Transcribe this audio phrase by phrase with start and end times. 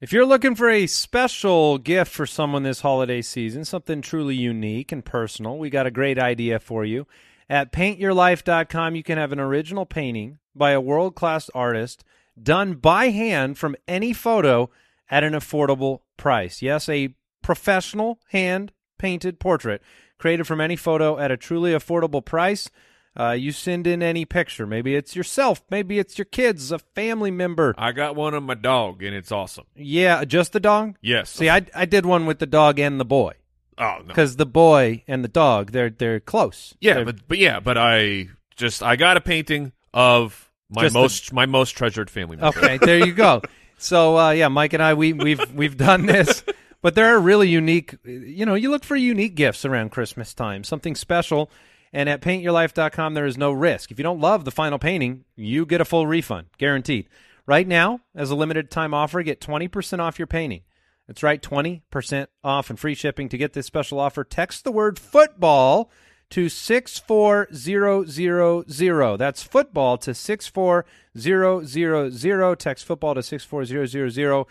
[0.00, 4.92] If you're looking for a special gift for someone this holiday season, something truly unique
[4.92, 7.06] and personal, we got a great idea for you.
[7.50, 12.02] At paintyourlife.com, you can have an original painting by a world class artist
[12.42, 14.70] done by hand from any photo
[15.10, 16.62] at an affordable price.
[16.62, 19.82] Yes, a professional hand painted portrait
[20.16, 22.70] created from any photo at a truly affordable price.
[23.18, 24.66] Uh, you send in any picture.
[24.66, 25.62] Maybe it's yourself.
[25.68, 27.74] Maybe it's your kids, a family member.
[27.76, 29.64] I got one of my dog, and it's awesome.
[29.74, 30.96] Yeah, just the dog.
[31.02, 31.30] Yes.
[31.30, 33.32] See, I I did one with the dog and the boy
[33.78, 34.04] oh no.
[34.06, 36.74] because the boy and the dog they're they're close.
[36.80, 40.92] Yeah, They're- but but yeah, but I just I got a painting of my Just
[40.94, 42.56] the- most my most treasured family member.
[42.58, 43.42] okay, there you go.
[43.82, 46.44] So uh, yeah, Mike and I we we've we've done this,
[46.82, 47.94] but there are really unique.
[48.04, 51.50] You know, you look for unique gifts around Christmas time, something special.
[51.92, 53.90] And at paintyourlife.com, there is no risk.
[53.90, 57.08] If you don't love the final painting, you get a full refund, guaranteed.
[57.46, 60.62] Right now, as a limited time offer, get 20% off your painting.
[61.08, 63.28] That's right, 20% off and free shipping.
[63.30, 65.90] To get this special offer, text the word football
[66.30, 69.18] to 64000.
[69.18, 72.56] That's football to 64000.
[72.56, 74.44] Text football to 64000.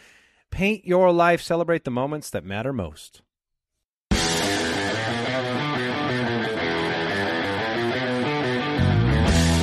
[0.51, 1.41] Paint your life.
[1.41, 3.21] Celebrate the moments that matter most.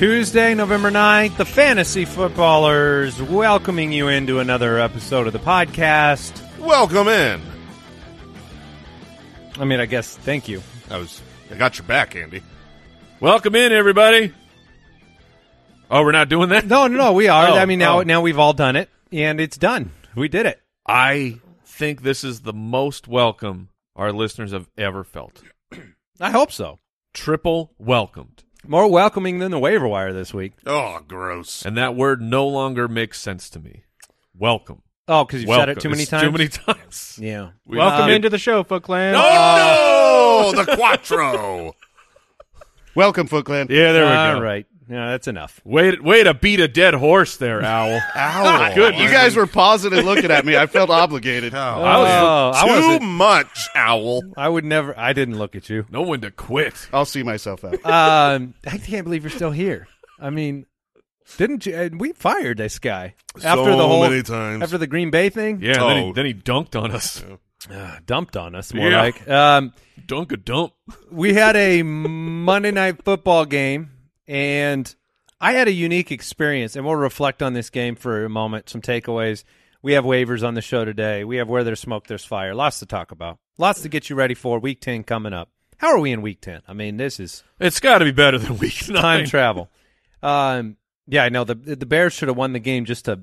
[0.00, 6.32] Tuesday, November 9th, the Fantasy Footballers welcoming you into another episode of the podcast.
[6.58, 7.42] Welcome in.
[9.58, 10.62] I mean, I guess, thank you.
[10.88, 12.40] I was I got your back, Andy.
[13.20, 14.32] Welcome in, everybody.
[15.90, 16.64] Oh, we're not doing that.
[16.64, 17.48] No, no, no, we are.
[17.48, 18.02] Oh, I mean, now, oh.
[18.02, 19.92] now we've all done it, and it's done.
[20.16, 20.62] We did it.
[20.86, 25.42] I think this is the most welcome our listeners have ever felt.
[26.18, 26.78] I hope so.
[27.12, 30.52] Triple welcomed, More welcoming than the waiver wire this week.
[30.66, 31.64] Oh, gross.
[31.64, 33.84] and that word no longer makes sense to me.
[34.36, 34.82] Welcome.
[35.08, 36.22] Oh, because you've said it too many It's times?
[36.24, 37.18] Too many times.
[37.20, 37.50] Yeah.
[37.66, 39.14] We- Welcome Uh, into the show, Foot Clan.
[39.16, 41.74] Oh no, the Quattro.
[42.94, 43.66] Welcome, Foot Clan.
[43.70, 44.40] Yeah, there we All go.
[44.42, 44.66] right.
[44.90, 45.60] Yeah, that's enough.
[45.64, 48.00] Way, way to beat a dead horse there, Owl.
[48.16, 48.72] Ow.
[48.74, 48.96] Good.
[48.96, 50.56] You guys were pausing and looking at me.
[50.56, 51.54] I felt obligated.
[51.60, 51.96] Oh, I
[52.50, 53.02] was I too wasn't.
[53.10, 54.22] much, Owl.
[54.36, 54.98] I would never.
[54.98, 55.86] I didn't look at you.
[55.90, 56.74] no one to quit.
[56.92, 57.74] I'll see myself out.
[57.86, 59.86] Um, I can't believe you're still here.
[60.18, 60.66] I mean,
[61.36, 61.74] didn't you?
[61.76, 64.62] and We fired this guy after so the whole many times.
[64.64, 65.60] after the Green Bay thing.
[65.62, 66.12] Yeah, then, he, Oh.
[66.12, 67.22] then he dunked on us.
[67.70, 69.02] Uh, dumped on us more Yeah.
[69.02, 69.28] like.
[69.28, 69.72] Um,
[70.06, 70.72] Dunk a dump.
[71.12, 73.90] we had a Monday night football game,
[74.30, 74.94] and
[75.40, 78.68] I had a unique experience, and we'll reflect on this game for a moment.
[78.68, 79.42] Some takeaways.
[79.82, 81.24] We have waivers on the show today.
[81.24, 82.54] We have where there's smoke, there's fire.
[82.54, 83.38] Lots to talk about.
[83.58, 84.60] Lots to get you ready for.
[84.60, 85.50] Week ten coming up.
[85.78, 86.62] How are we in week ten?
[86.68, 89.02] I mean, this is It's got to be better than week nine.
[89.02, 89.68] time travel.
[90.22, 90.76] Um,
[91.08, 93.20] yeah, I know the the Bears should have won the game just to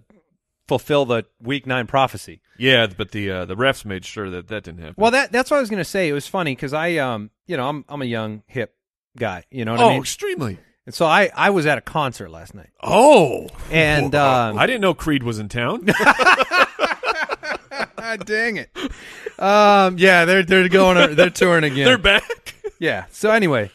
[0.68, 2.42] fulfill the week nine prophecy.
[2.58, 4.96] Yeah, but the uh, the refs made sure that that didn't happen.
[4.98, 6.10] Well, that that's what I was going to say.
[6.10, 8.76] It was funny because I um you know I'm I'm a young hip
[9.18, 9.46] guy.
[9.52, 10.02] You know what oh, I mean?
[10.02, 10.60] extremely.
[10.88, 14.80] And so I I was at a concert last night, Oh, and um, I didn't
[14.80, 15.86] know Creed was in town.
[18.24, 18.72] dang it.
[19.38, 21.84] Um, yeah, they're they're going they're touring again.
[21.84, 22.56] They're back.
[22.80, 23.04] Yeah.
[23.12, 23.70] So anyway,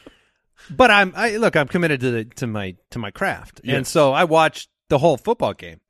[0.71, 4.11] but I'm I look I'm committed to the to my to my craft, and so
[4.11, 5.81] I watched the whole football game,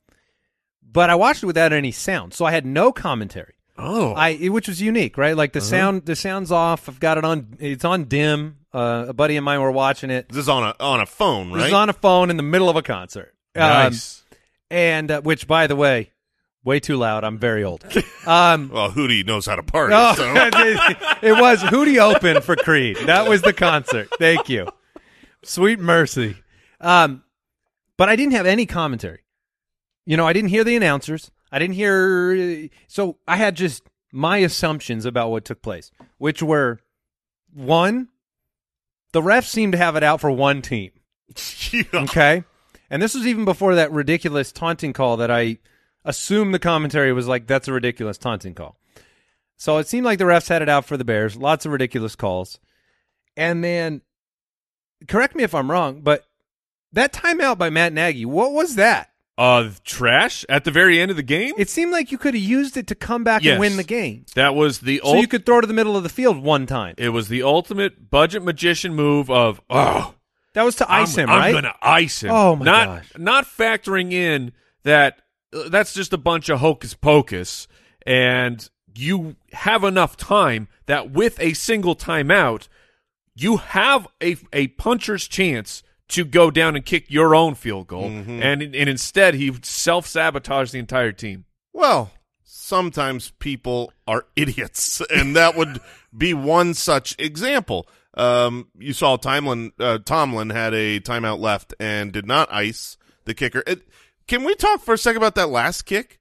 [0.86, 3.54] but I watched it without any sound, so I had no commentary.
[3.78, 5.36] Oh, I which was unique, right?
[5.36, 6.88] Like the sound the sound's off.
[6.88, 7.56] I've got it on.
[7.60, 8.58] It's on dim.
[8.74, 10.30] Uh, a buddy of mine were watching it.
[10.30, 11.64] This is on a on a phone, It right?
[11.66, 13.34] was on a phone in the middle of a concert.
[13.56, 14.24] Um, nice.
[14.72, 16.12] and uh, which, by the way,
[16.64, 17.24] way too loud.
[17.24, 17.84] I'm very old.
[18.26, 19.94] Um, well, Hootie knows how to party.
[19.98, 20.24] Oh, so.
[21.22, 22.96] it was Hootie Open for Creed.
[23.06, 24.08] That was the concert.
[24.18, 24.70] Thank you.
[25.44, 26.38] Sweet mercy.
[26.80, 27.22] Um,
[27.98, 29.20] but I didn't have any commentary.
[30.06, 31.32] You know, I didn't hear the announcers.
[31.54, 32.68] I didn't hear.
[32.88, 36.80] So I had just my assumptions about what took place, which were
[37.54, 38.10] one,
[39.12, 40.92] the refs seemed to have it out for one team.
[41.72, 41.84] Yeah.
[41.94, 42.44] Okay.
[42.90, 45.58] And this was even before that ridiculous taunting call that I
[46.06, 48.78] assume the commentary was like, that's a ridiculous taunting call.
[49.58, 51.36] So it seemed like the refs had it out for the Bears.
[51.36, 52.60] Lots of ridiculous calls.
[53.36, 54.02] And then,
[55.08, 56.26] correct me if I'm wrong, but
[56.92, 59.13] that timeout by Matt Nagy, what was that?
[59.36, 61.54] Uh, trash at the very end of the game.
[61.58, 63.54] It seemed like you could have used it to come back Yes.
[63.54, 64.26] and win the game.
[64.36, 66.68] that was the ultimate So you could throw to the middle of the field one
[66.68, 66.94] time.
[67.00, 70.14] It was the ultimate budget magician move of oh,
[70.54, 71.52] That was to ice I'm, him, I'm right?
[71.54, 72.30] gonna ice him.
[72.32, 73.12] Oh, my not, gosh.
[73.18, 74.52] Not factoring in
[74.84, 75.18] that
[75.52, 77.68] uh, that's just a bunch of hocus pocus,
[78.06, 82.68] and you have enough time that with a single timeout,
[83.34, 85.82] you have a a puncher's chance
[86.14, 88.42] to go down and kick your own field goal, Mm-hmm.
[88.42, 91.46] and and instead he self sabotaged the entire team.
[91.74, 92.12] Well,
[92.44, 95.80] sometimes people are idiots, and that would
[96.16, 97.88] be one such example.
[98.16, 102.96] Um, you saw Tomlin, uh, Tomlin had a timeout left and did not ice
[103.26, 103.64] the kicker.
[103.66, 103.88] It,
[104.28, 106.20] can we talk for a second about that last kick?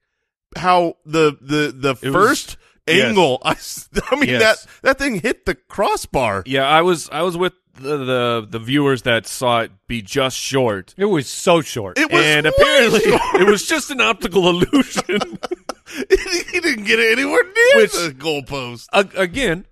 [0.57, 2.57] How the the the It was- first
[2.87, 3.09] yes.
[3.11, 3.41] angle?
[3.45, 4.41] I mean Yes.
[4.65, 6.43] that that thing hit the crossbar.
[6.47, 10.37] Yeah, I was I was with the the, the viewers that saw it be just
[10.37, 10.95] short.
[10.97, 11.99] It was so short.
[11.99, 13.21] It was and way apparently short.
[13.41, 15.03] it was just an optical illusion.
[16.09, 18.87] he didn't get it anywhere near Which- the goalpost.
[18.93, 19.67] A- again,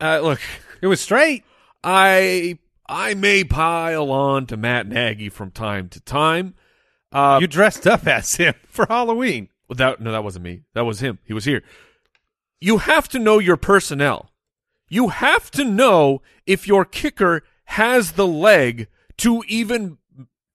[0.00, 0.40] uh, look,
[0.80, 1.44] It was straight.
[1.84, 2.58] I
[2.88, 6.54] I may pile on to Matt Nagy from time to time.
[7.10, 9.48] Uh, you dressed up as him for Halloween.
[9.68, 10.62] that no, that wasn't me.
[10.74, 11.18] That was him.
[11.24, 11.62] He was here.
[12.60, 14.30] You have to know your personnel.
[14.92, 19.96] You have to know if your kicker has the leg to even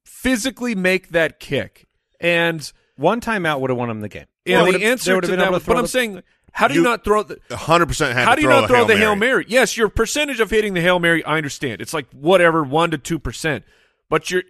[0.05, 1.87] physically make that kick.
[2.19, 4.25] And One timeout would have won him the game.
[4.45, 6.67] and They the answer to been that, was- to but throw I'm the- saying, how
[6.67, 7.39] do you, You- not throw the?
[7.55, 8.99] hundred percent How do you throw not throw Hail the Mary.
[9.05, 9.45] Hail Mary?
[9.47, 11.81] Yes, your percentage of hitting the Hail Mary, I understand.
[11.81, 13.63] It's like whatever, one to two percent.
[14.09, 14.43] But your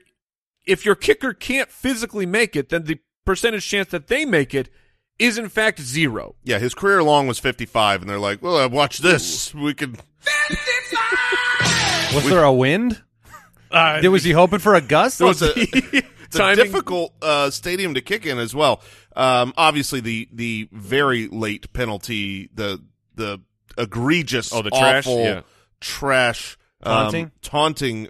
[0.65, 4.69] if your kicker can't physically make it, then the percentage chance that they make it
[5.19, 6.35] is in fact zero.
[6.43, 9.53] Yeah, his career long was 55, and they're like, well, uh, watch this.
[9.53, 9.97] We could.
[12.13, 13.01] Was there a wind?
[13.69, 15.17] Uh, Did- was he hoping for a gust?
[15.19, 18.81] There was a, it's a Timing- difficult uh, stadium to kick in as well.
[19.15, 22.81] Um, obviously, the the very late penalty, the
[23.15, 23.39] the
[23.77, 25.05] egregious, Oh, the trash?
[25.05, 25.41] awful, Yeah.
[25.81, 27.31] trash, um, Taunting?
[27.41, 28.07] taunting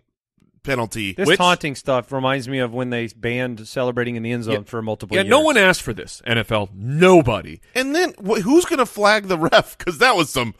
[0.68, 1.14] penalty.
[1.14, 4.54] this Which- taunting stuff reminds me of when they banned celebrating in the end zone
[4.54, 4.62] Yeah.
[4.66, 5.24] for multiple years.
[5.26, 5.32] yeah, years.
[5.32, 6.22] no one asked for this.
[6.28, 7.60] NFL, nobody.
[7.74, 9.78] And then wh- who's going to flag the ref?
[9.78, 10.54] Because that was some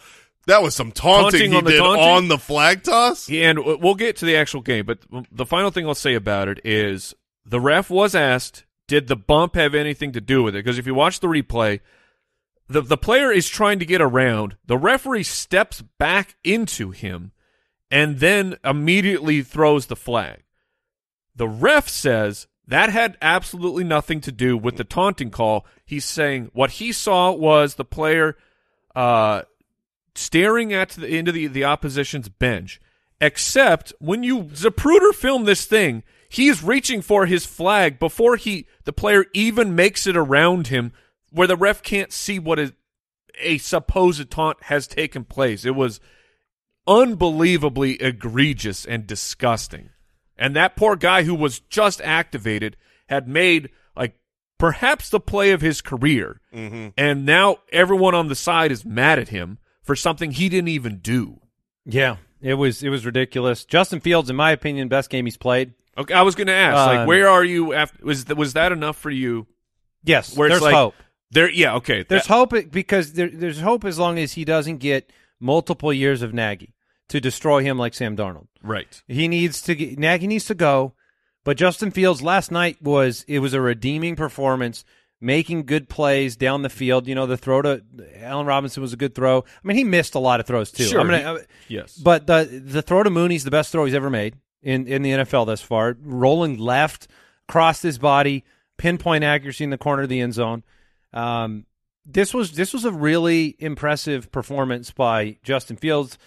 [0.48, 2.06] that was some taunting, Taunting he on the did taunting?
[2.08, 3.28] on the flag toss.
[3.30, 5.00] Yeah, and we'll get to the actual game, but
[5.32, 7.14] the final thing I'll say about it is
[7.46, 10.64] the ref was asked, did the bump have anything to do with it?
[10.64, 11.82] Because if you watch the replay,
[12.70, 14.56] the the player is trying to get around.
[14.66, 17.32] The referee steps back into him
[17.90, 20.44] and then immediately throws the flag.
[21.36, 25.66] The ref says that had absolutely nothing to do with the taunting call.
[25.86, 28.36] He's saying what he saw was the player
[28.94, 29.44] uh,
[30.16, 32.82] staring at the into the, the opposition's bench.
[33.20, 38.94] Except when you Zapruder filmed this thing, he's reaching for his flag before he the
[38.94, 40.92] player even makes it around him,
[41.32, 42.74] where the ref can't see what is
[43.40, 45.66] a supposed taunt has taken place.
[45.66, 46.00] It was
[46.88, 49.90] unbelievably egregious and disgusting.
[50.38, 52.78] And that poor guy who was just activated
[53.10, 54.16] had made like
[54.58, 56.42] perhaps the play of his career.
[56.54, 56.90] Mm-hmm.
[56.98, 60.98] And now everyone on the side is mad at him for something he didn't even
[61.00, 61.40] do.
[61.86, 63.66] Yeah, it was it was ridiculous.
[63.66, 65.74] Justin Fields, in my opinion, best game he's played.
[65.98, 67.74] Okay, I was going to ask, Um, like, where are you?
[67.74, 69.48] After was was that enough for you?
[70.04, 70.94] Yes, Where there's like- hope.
[71.32, 72.04] There, yeah, okay.
[72.08, 75.12] There's that- hope because there, there's hope as long as he doesn't get
[75.42, 76.74] multiple years of Nagy
[77.10, 78.48] to destroy him like Sam Darnold.
[78.62, 79.02] right.
[79.08, 80.94] He needs to get, Nagy needs to go,
[81.44, 84.84] but Justin Fields last night was it was a redeeming performance,
[85.22, 87.08] making good plays down the field.
[87.08, 87.82] You know, the throw to
[88.18, 89.40] Allen Robinson was a good throw.
[89.40, 90.84] I mean, he missed a lot of throws too.
[90.84, 91.38] Sure, gonna, he- uh,
[91.70, 95.02] Yes, but the the throw to Mooney's the best throw he's ever made in in
[95.02, 95.96] the NFL thus far.
[96.02, 97.08] Rolling left,
[97.48, 98.44] crossed his body,
[98.78, 100.64] pinpoint accuracy in the corner of the end zone.
[101.14, 101.66] Um,
[102.06, 106.18] this was this was a really impressive performance by Justin Fields.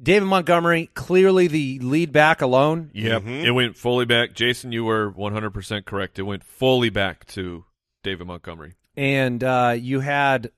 [0.00, 2.90] David Montgomery, clearly the lead back alone.
[2.92, 3.44] Yep, Mhm.
[3.44, 4.34] it went fully back.
[4.34, 6.18] Jason, you were 100% correct.
[6.18, 7.64] It went fully back to
[8.02, 8.74] David Montgomery.
[8.96, 10.50] and uh, you had,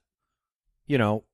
[0.86, 1.24] you know,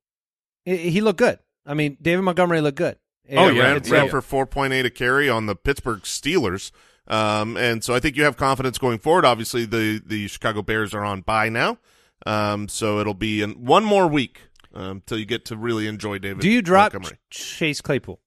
[0.64, 1.38] he he looked good.
[1.66, 2.96] I mean, David Montgomery looked good.
[3.30, 6.70] Oh, And yeah, ran, ran like- for 4.8 a carry on the Pittsburgh Steelers.
[7.06, 9.24] Um, and so I think you have confidence going forward.
[9.26, 11.78] Obviously, the, the Chicago Bears are on bye now.
[12.26, 14.42] Um, so it'll be in one more week
[14.74, 16.40] um, you get to really enjoy David.
[16.40, 17.18] Do you drop Montgomery.
[17.30, 18.20] Ch- Chase Claypool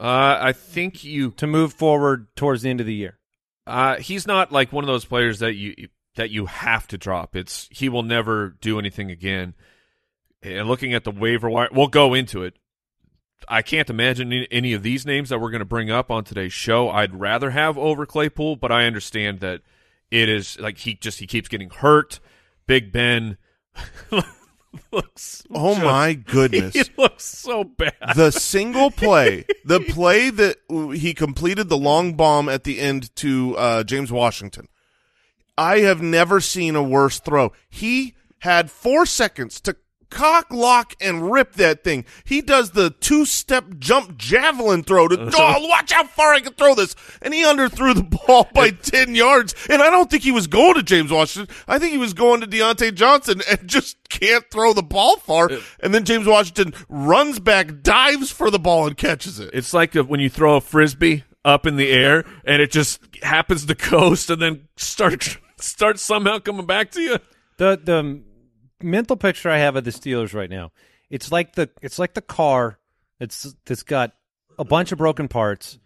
[0.00, 1.30] Uh, I think you.
[1.32, 3.18] to move forward towards the end of the year?
[3.66, 5.74] Uh, he's not like one of those players that you
[6.16, 7.34] that you have to drop.
[7.36, 9.54] It's he will never do anything again.
[10.42, 12.54] And looking at the waiver wire, we'll go into it.
[13.48, 16.24] I can't imagine any- any of these names that we're going to bring up on
[16.24, 16.90] today's show.
[16.90, 19.62] I'd rather have over Claypool, but I understand that
[20.10, 22.18] It is like he just he keeps getting hurt.
[22.66, 23.38] Big Ben
[24.92, 25.42] looks.
[25.54, 26.74] Oh just- my goodness.
[26.74, 27.94] He looks so bad.
[28.16, 30.56] the single play, the play that
[30.94, 34.68] he completed the long bomb at the end to uh, James Washington.
[35.58, 37.52] I have never seen a worse throw.
[37.68, 39.76] He had four seconds to
[40.12, 42.04] cock, lock, and rip that thing.
[42.24, 46.74] He does the two-step jump javelin throw to, oh, watch how far I can throw
[46.74, 46.94] this.
[47.22, 49.54] And he underthrew the ball by 10 yards.
[49.68, 51.54] And I don't think he was going to James Washington.
[51.66, 55.50] I think he was going to Diontae Johnson and just can't throw the ball far.
[55.80, 59.50] And then James Washington runs back, dives for the ball, and catches it.
[59.54, 63.66] It's like when you throw a frisbee up in the air and it just happens
[63.66, 67.18] to coast and then start start somehow coming back to you.
[67.56, 68.22] The the
[68.84, 70.72] mental picture I have of the Steelers right now,
[71.10, 72.78] it's like the it's like the car
[73.18, 74.12] that's that's got
[74.58, 75.78] a bunch of broken parts,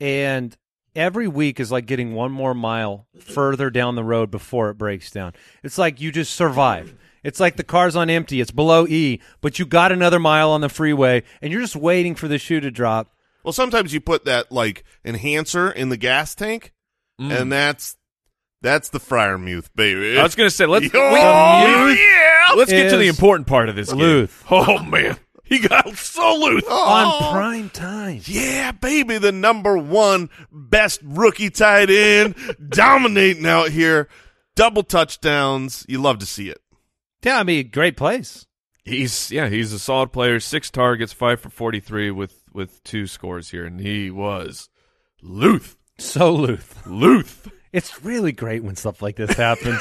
[0.00, 0.56] and
[0.94, 5.10] every week is like getting one more mile further down the road before it breaks
[5.10, 5.32] down.
[5.62, 6.94] It's like you just survive.
[7.22, 8.40] It's like the car's on empty.
[8.40, 12.14] It's below E, but you got another mile on the freeway, and you're just waiting
[12.14, 13.14] for the shoe to drop.
[13.44, 16.72] Well, sometimes you put that like enhancer in the gas tank,
[17.18, 17.50] and mm.
[17.50, 17.96] that's
[18.62, 20.18] that's the Freiermuth, baby.
[20.18, 22.54] I was going to say let's Oh, we- yeah!
[22.56, 23.90] let's get to the important part of this.
[23.90, 23.98] game.
[24.00, 24.44] Luth.
[24.50, 26.64] Oh man, he got so loose.
[26.66, 26.88] Oh.
[27.28, 28.20] On prime time.
[28.24, 32.34] Yeah, baby, the number one best rookie tight end
[32.68, 34.08] dominating out here.
[34.54, 35.84] Double touchdowns.
[35.88, 36.58] You love to see it.
[37.24, 38.46] Yeah, I mean, great place.
[38.84, 40.40] He's yeah, he's a solid player.
[40.40, 44.68] Six targets, five for forty three with with two scores here, and he was
[45.22, 45.76] Luth.
[45.98, 46.82] So Luth.
[46.86, 47.48] Luth.
[47.72, 49.80] It's really great when stuff like this happens.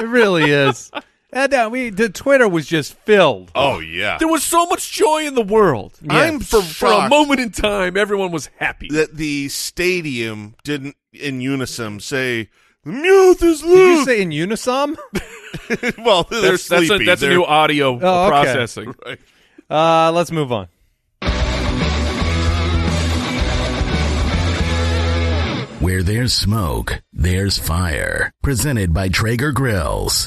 [0.00, 0.90] it really is.
[1.32, 3.50] And uh, we the Twitter was just filled.
[3.54, 4.16] Oh yeah.
[4.18, 5.98] There was so much joy in the world.
[6.08, 8.88] I'm For, for a moment in time, everyone was happy.
[8.92, 12.48] that the stadium didn't in unison say
[12.84, 14.96] the Muth is Did you say in unison?
[15.98, 18.28] well, they're that's that's, a, that's They're- new audio Oh, okay.
[18.30, 18.94] processing.
[19.04, 19.18] Right.
[19.68, 20.68] Uh, let's move on.
[25.78, 28.32] Where there's smoke, there's fire.
[28.42, 30.26] Presented by Traeger Grills.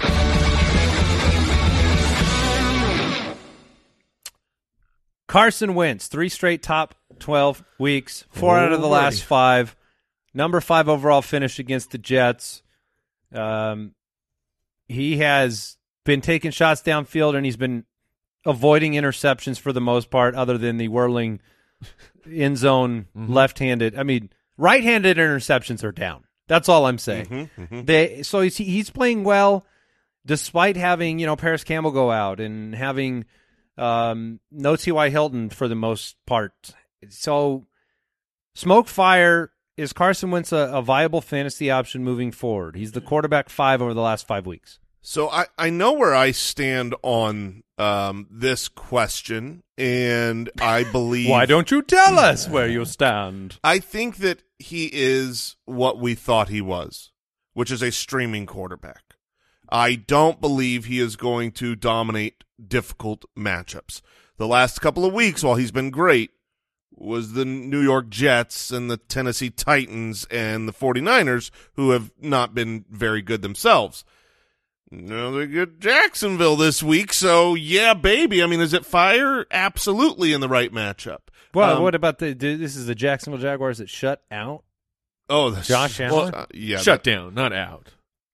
[5.27, 9.75] Carson Wentz, three straight top 12 weeks, four out of the last five.
[10.35, 12.61] Number five overall finish against the Jets.
[13.33, 13.95] Um,
[14.87, 17.85] he has been taking shots downfield and he's been
[18.45, 21.39] avoiding interceptions for the most part, other than the whirling
[22.31, 23.97] end zone left handed.
[23.97, 24.29] I mean,
[24.59, 26.25] right handed interceptions are down.
[26.47, 27.49] That's all I'm saying.
[27.71, 29.65] They so he's he's playing well,
[30.25, 33.25] despite having you know Parris Campbell go out and having
[33.77, 35.09] um, no T.Y.
[35.09, 36.53] Hilton for the most part.
[37.09, 37.65] So,
[38.53, 42.75] smoke fire is Carson Wentz a, a viable fantasy option moving forward?
[42.75, 44.79] He's the quarterback five over the last five weeks.
[45.01, 51.45] So I, I know where I stand on um, this question, and I believe Why
[51.45, 53.57] don't you tell us where you stand?
[53.63, 57.11] I think that he is what we thought he was,
[57.53, 59.15] which is a streaming quarterback.
[59.69, 64.01] I don't believe he is going to dominate difficult matchups.
[64.37, 66.31] The last couple of weeks, while he's been great,
[66.91, 72.53] was the New York Jets and the Tennessee Titans and the 49ers, who have not
[72.53, 74.03] been very good themselves.
[74.91, 78.41] No, they get Jacksonville this week, so yeah, baby.
[78.41, 79.45] I mean, is it fire?
[79.51, 81.19] Absolutely in the right matchup.
[81.53, 82.33] Well, Um, what about the?
[82.33, 84.63] This is the Jacksonville Jaguars that shut out.
[85.29, 86.33] Oh, that's, Josh Allen?
[86.33, 87.89] uh, yeah, Shut that- down, not out.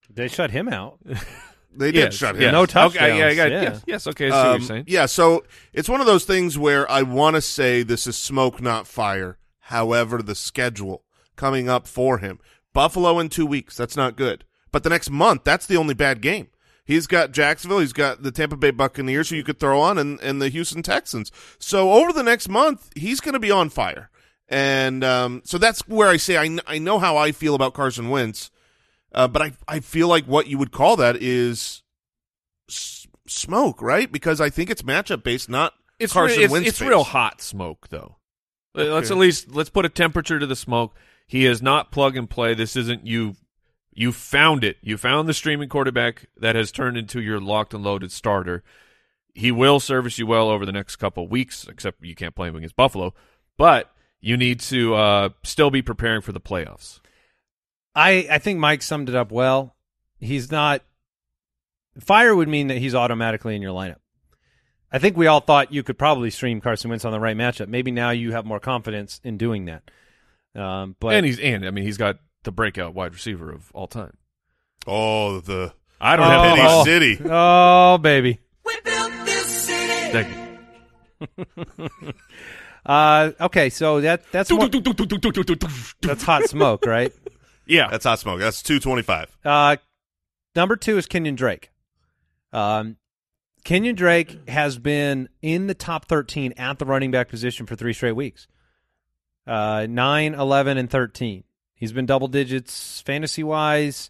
[0.10, 1.00] They shut him out.
[1.76, 2.42] they did Yes, shut him.
[2.44, 2.52] yes.
[2.54, 3.62] No Okay, touchdowns, yeah, yeah, yeah.
[3.62, 4.84] Yes, yes, okay, I see what Um, you're saying.
[4.88, 5.44] Yeah, so
[5.74, 9.38] it's one of those things where I want to say this is smoke, not fire.
[9.60, 11.04] However, the schedule
[11.36, 12.40] coming up for him
[12.72, 14.46] Buffalo in two weeks, that's not good.
[14.76, 16.50] But the next month, that's the only bad game.
[16.84, 20.20] He's got Jacksonville, he's got the Tampa Bay Buccaneers, who you could throw on, and,
[20.20, 21.32] and the Houston Texans.
[21.60, 24.10] So over the next month, he's going to be on fire.
[24.50, 28.10] And um, so that's where I say I, I know how I feel about Carson
[28.10, 28.52] Wentz,
[29.14, 31.82] uh, but I, I feel like what you would call that is
[32.70, 34.12] s- smoke, right?
[34.12, 36.90] Because I think it's matchup based, not It's Carson re- it's, Wentz it's based.
[36.90, 38.18] real hot smoke though.
[38.78, 40.98] Uh, Let's at least let's put a temperature to the smoke.
[41.28, 42.54] He is not plug and play.
[42.56, 43.36] This isn't you.
[43.96, 44.78] You found it.
[44.82, 48.62] You found the streaming quarterback that has turned into your locked and loaded starter.
[49.34, 52.58] He will service you well over the next couple weeks, except you can't play him
[52.58, 53.14] against Buffalo.
[53.58, 57.00] But you need to uh, still be preparing for the playoffs.
[57.96, 59.76] I I think Mike summed it up well.
[60.20, 60.82] He's not.
[62.02, 64.00] Fire would mean that he's automatically in your lineup.
[64.92, 67.70] I think we all thought you could probably stream Carson Wentz on the right matchup.
[67.70, 69.90] Maybe now you have more confidence in doing that.
[70.54, 73.88] Um, but and he's and I mean he's got the breakout wide receiver of all
[73.88, 74.16] time.
[74.88, 76.30] Oh, the I don't Oh.
[76.30, 77.16] have Pity any.
[77.16, 77.30] City.
[77.30, 78.40] Oh, baby.
[80.14, 80.30] Thank
[81.28, 81.90] you.
[82.86, 84.70] Uh, okay, so that that's more,
[86.02, 87.12] that's hot smoke, right?
[87.68, 88.40] Yeah, That's hot smoke.
[88.40, 89.36] That's two twenty five.
[89.44, 89.78] Uh,
[90.56, 91.72] number two is Kenyon Drake.
[92.54, 92.98] Um,
[93.64, 97.94] Kenyon Drake has been in the top 13 at the running back position for three
[97.94, 98.46] straight weeks.
[99.48, 101.44] Uh, 9, 11, and 13.
[101.76, 104.10] He's been double digits fantasy wise.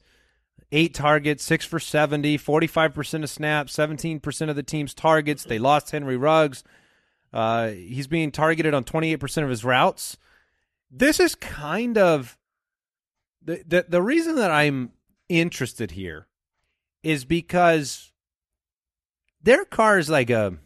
[0.72, 5.44] Eight targets, six for 70, 45% of snaps, 17% of the team's targets.
[5.44, 6.64] They lost Henry Ruggs.
[7.32, 10.18] Uh, he's being targeted on 28% of his routes.
[10.90, 12.38] This is kind of
[13.44, 14.92] the, the the reason that I'm
[15.30, 16.28] interested here
[17.04, 18.12] is because
[19.44, 20.58] Derek Carr is like a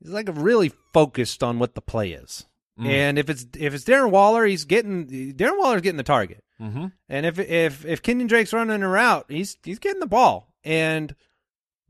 [0.00, 2.46] is like a really focused on what the play is.
[2.80, 2.88] Mm.
[2.88, 6.42] And if it's if it's Darren Waller, he's getting Darren Waller's getting the target.
[6.60, 6.86] Mm-hmm.
[7.08, 11.14] And if if if Kenyon Drake's running a route, he's he's getting the ball, and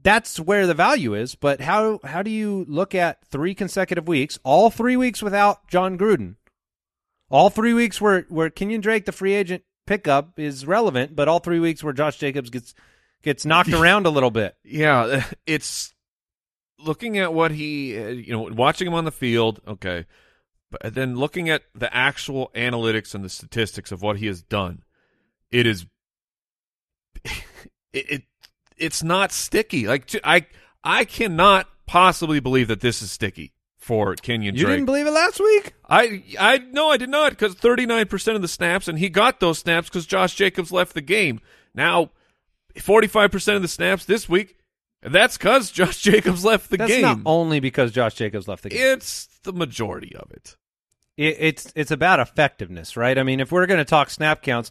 [0.03, 1.35] that's where the value is.
[1.35, 5.97] But how how do you look at three consecutive weeks, all three weeks without Jon
[5.97, 6.37] Gruden,
[7.31, 11.39] all three weeks where where Kenyon Drake, the free agent pickup, is relevant, but all
[11.39, 12.75] three weeks where Josh Jacobs gets
[13.23, 14.57] gets knocked around a little bit.
[14.65, 15.95] Yeah, it's
[16.79, 19.61] looking at what he, uh, you know, watching him on the field.
[19.67, 20.07] Okay,
[20.71, 24.83] but then looking at the actual analytics and the statistics of what he has done,
[25.51, 25.87] it is
[27.25, 27.43] it,
[27.93, 28.23] it
[28.77, 29.87] it's not sticky.
[29.87, 30.47] Like I
[30.83, 35.41] I cannot possibly believe that this is sticky for Kenyon You didn't believe it last
[35.41, 35.75] week?
[35.89, 39.09] I I no, I did not because thirty nine percent of the snaps, and he
[39.09, 41.41] got those snaps because Josh Jacobs left the game.
[41.75, 42.11] Now,
[42.79, 44.57] forty five percent of the snaps this week,
[45.03, 47.03] that's because Josh Jacobs left the That's game.
[47.03, 48.81] not only because Josh Jacobs left the game.
[48.81, 50.57] it's the majority of it.
[51.21, 53.17] It, it's it's about effectiveness, right?
[53.19, 54.71] I mean, if we're going to talk snap counts,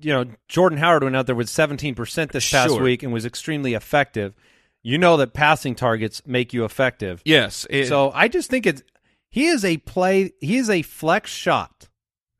[0.00, 2.82] you know, Jordan Howard went out there with 17% this past Sure.
[2.82, 4.34] week and was extremely effective.
[4.82, 7.22] You know that passing targets make you effective.
[7.24, 8.82] Yes, it- So I just think it's
[9.30, 11.88] he is a play he is a flex shot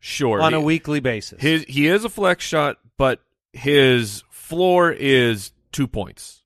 [0.01, 1.41] sure on a weekly basis.
[1.41, 3.21] His he is a flex shot, but
[3.53, 6.43] his floor is two points.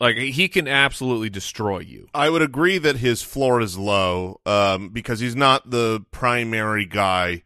[0.00, 2.08] Like he can absolutely destroy you.
[2.14, 7.42] I would agree that his floor is low um, because he's not the primary guy.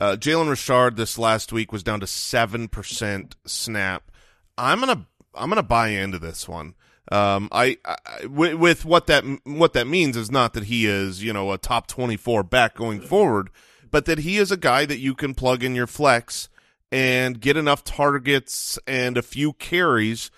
[0.00, 4.12] Uh, Jalen Richard this last week was down to seven percent snap.
[4.56, 6.74] I'm gonna I'm gonna buy into this one.
[7.10, 11.24] Um, I, I with, with what that what that means is not that he is
[11.24, 13.50] you know a top 24 back going forward,
[13.90, 16.48] but that he is a guy that you can plug in your flex
[16.92, 20.30] and get enough targets and a few carries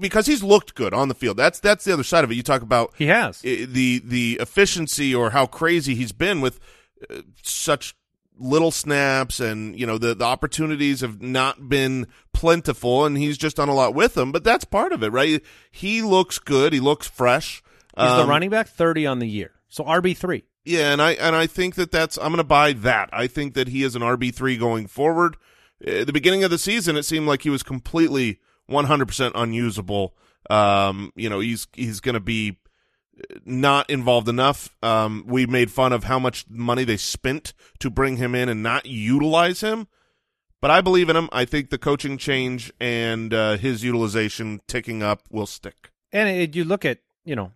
[0.00, 1.36] because he's looked good on the field.
[1.36, 2.34] That's that's the other side of it.
[2.34, 3.40] You talk about he has.
[3.40, 6.60] the the efficiency or how crazy he's been with
[7.10, 7.94] uh, such
[8.38, 13.56] little snaps and you know the the opportunities have not been plentiful and he's just
[13.56, 16.80] done a lot with them but that's part of it right he looks good he
[16.80, 17.62] looks fresh
[17.94, 19.50] He's the Um, running back 30 on the year.
[19.68, 20.44] So RB3.
[20.64, 23.10] yeah, and I and I think that that's I'm going to buy that.
[23.12, 25.36] I think that he is an RB three going forward.
[25.86, 30.14] At the beginning of the season, it seemed like he was completely 100 percent unusable.
[30.50, 32.58] Um, you know, he's he's going to be
[33.44, 34.74] not involved enough.
[34.82, 38.62] Um, we made fun of how much money they spent to bring him in and
[38.62, 39.86] not utilize him.
[40.60, 41.28] But I believe in him.
[41.32, 45.90] I think the coaching change and uh, his utilization ticking up will stick.
[46.12, 47.52] And it, you look at, you know,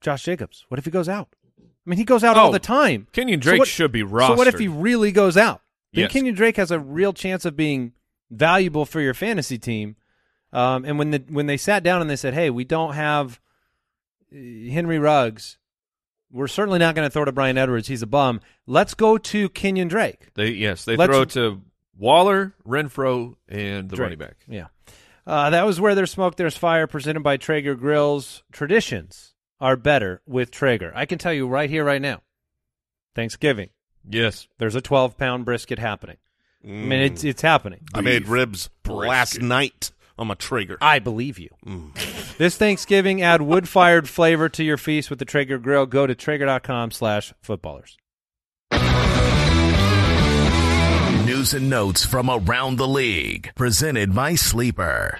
[0.00, 0.64] Josh Jacobs.
[0.68, 1.28] What if he goes out?
[1.60, 3.08] I mean, he goes out all Oh, the time.
[3.12, 4.28] Kenyon So Drake what- should be rostered.
[4.28, 5.60] So what if he really goes out?
[5.92, 6.12] Then Yes.
[6.12, 7.92] Kenyon Drake has a real chance of being
[8.30, 9.96] valuable for your fantasy team.
[10.56, 13.40] Um, and when the when they sat down and they said, "Hey, we don't have
[14.32, 15.58] uh, Henry Ruggs.
[16.32, 17.88] We're certainly not going to throw to Bryan Edwards.
[17.88, 18.40] He's a bum.
[18.66, 21.62] Let's go to Kenyon Drake." They yes, they Let's- throw to
[21.98, 24.04] Waller, Renfrow, and the Drake.
[24.06, 24.36] running back.
[24.48, 24.66] Yeah.
[25.26, 28.44] Uh, that was where there's smoke, there's fire, presented by Traeger Grills.
[28.52, 30.92] Traditions are better with Traeger.
[30.94, 32.22] I can tell you right here, right now.
[33.14, 33.70] Thanksgiving,
[34.08, 36.16] Yes, there's a 12 pound brisket happening.
[36.62, 37.06] I mean, Mm.
[37.10, 37.80] it's it's happening.
[37.94, 40.78] I made ribs last night on my Traeger.
[40.80, 41.50] I believe you.
[42.38, 45.86] This Thanksgiving, add wood-fired flavor to your feast with the Traeger Grill.
[45.86, 47.96] Go to Traeger.com slash footballers.
[51.26, 53.50] News and notes from around the league.
[53.56, 55.18] Presented by Sleeper.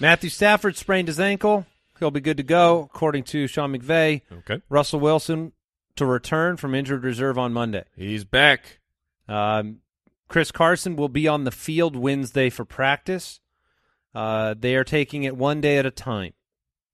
[0.00, 1.64] Matthew Stafford sprained his ankle.
[1.98, 4.20] He'll be good to go, according to Sean McVay.
[4.30, 5.52] okay, Russell Wilson
[5.96, 7.84] to return from injured reserve on Monday.
[7.96, 8.80] he's back.
[9.28, 9.78] Um,
[10.28, 13.40] Chris Carson will be on the field Wednesday for practice.
[14.14, 16.32] Uh, they are taking it one day at a time,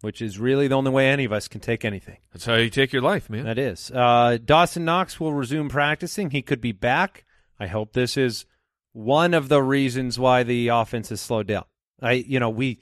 [0.01, 2.19] which is really the only way any of us can take anything.
[2.33, 3.45] That's how you take your life, man.
[3.45, 3.90] That is.
[3.90, 6.31] Uh, Dawson Knox will resume practicing.
[6.31, 7.25] He could be back.
[7.59, 8.47] I hope this is
[8.93, 11.64] one of the reasons why the offense has slowed down.
[12.03, 12.81] I, you know, we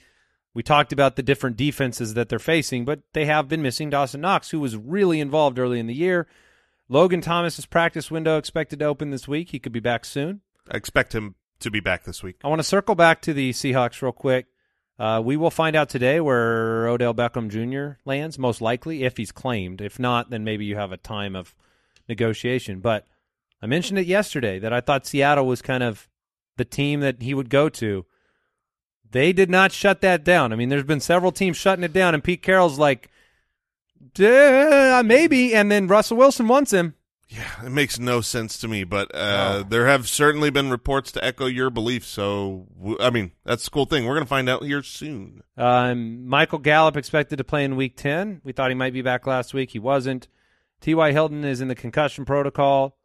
[0.55, 4.21] we talked about the different defenses that they're facing, but they have been missing Dawson
[4.21, 6.27] Knox, who was really involved early in the year.
[6.89, 9.51] Logan Thomas's practice window expected to open this week.
[9.51, 10.41] He could be back soon.
[10.71, 12.37] I expect him to be back this week.
[12.43, 14.47] I want to circle back to the Seahawks real quick.
[14.99, 18.01] Uh, we will find out today where Odell Beckham Jr.
[18.05, 19.81] lands, most likely, if he's claimed.
[19.81, 21.55] If not, then maybe you have a time of
[22.09, 22.81] negotiation.
[22.81, 23.07] But
[23.63, 26.09] I mentioned it yesterday that I thought Seattle was kind of
[26.57, 28.07] the team that he would go to.
[29.11, 30.53] They did not shut that down.
[30.53, 33.09] I mean, there's been several teams shutting it down, and Pete Carroll's like,
[34.15, 35.55] "Duh, maybe.
[35.55, 36.95] And then Russell Wilson wants him.
[37.29, 41.23] Yeah, it makes no sense to me, but uh, there have certainly been reports to
[41.23, 42.07] echo your belief.
[42.07, 42.67] So,
[43.01, 44.07] I mean, that's the cool thing.
[44.07, 45.43] We're going to find out here soon.
[45.55, 48.41] Um, Michael Gallup expected to play in Week 10.
[48.45, 49.73] We thought he might be back last week.
[49.73, 50.27] He wasn't.
[50.81, 51.13] T.Y.
[51.13, 52.97] Hilton is in the concussion protocol.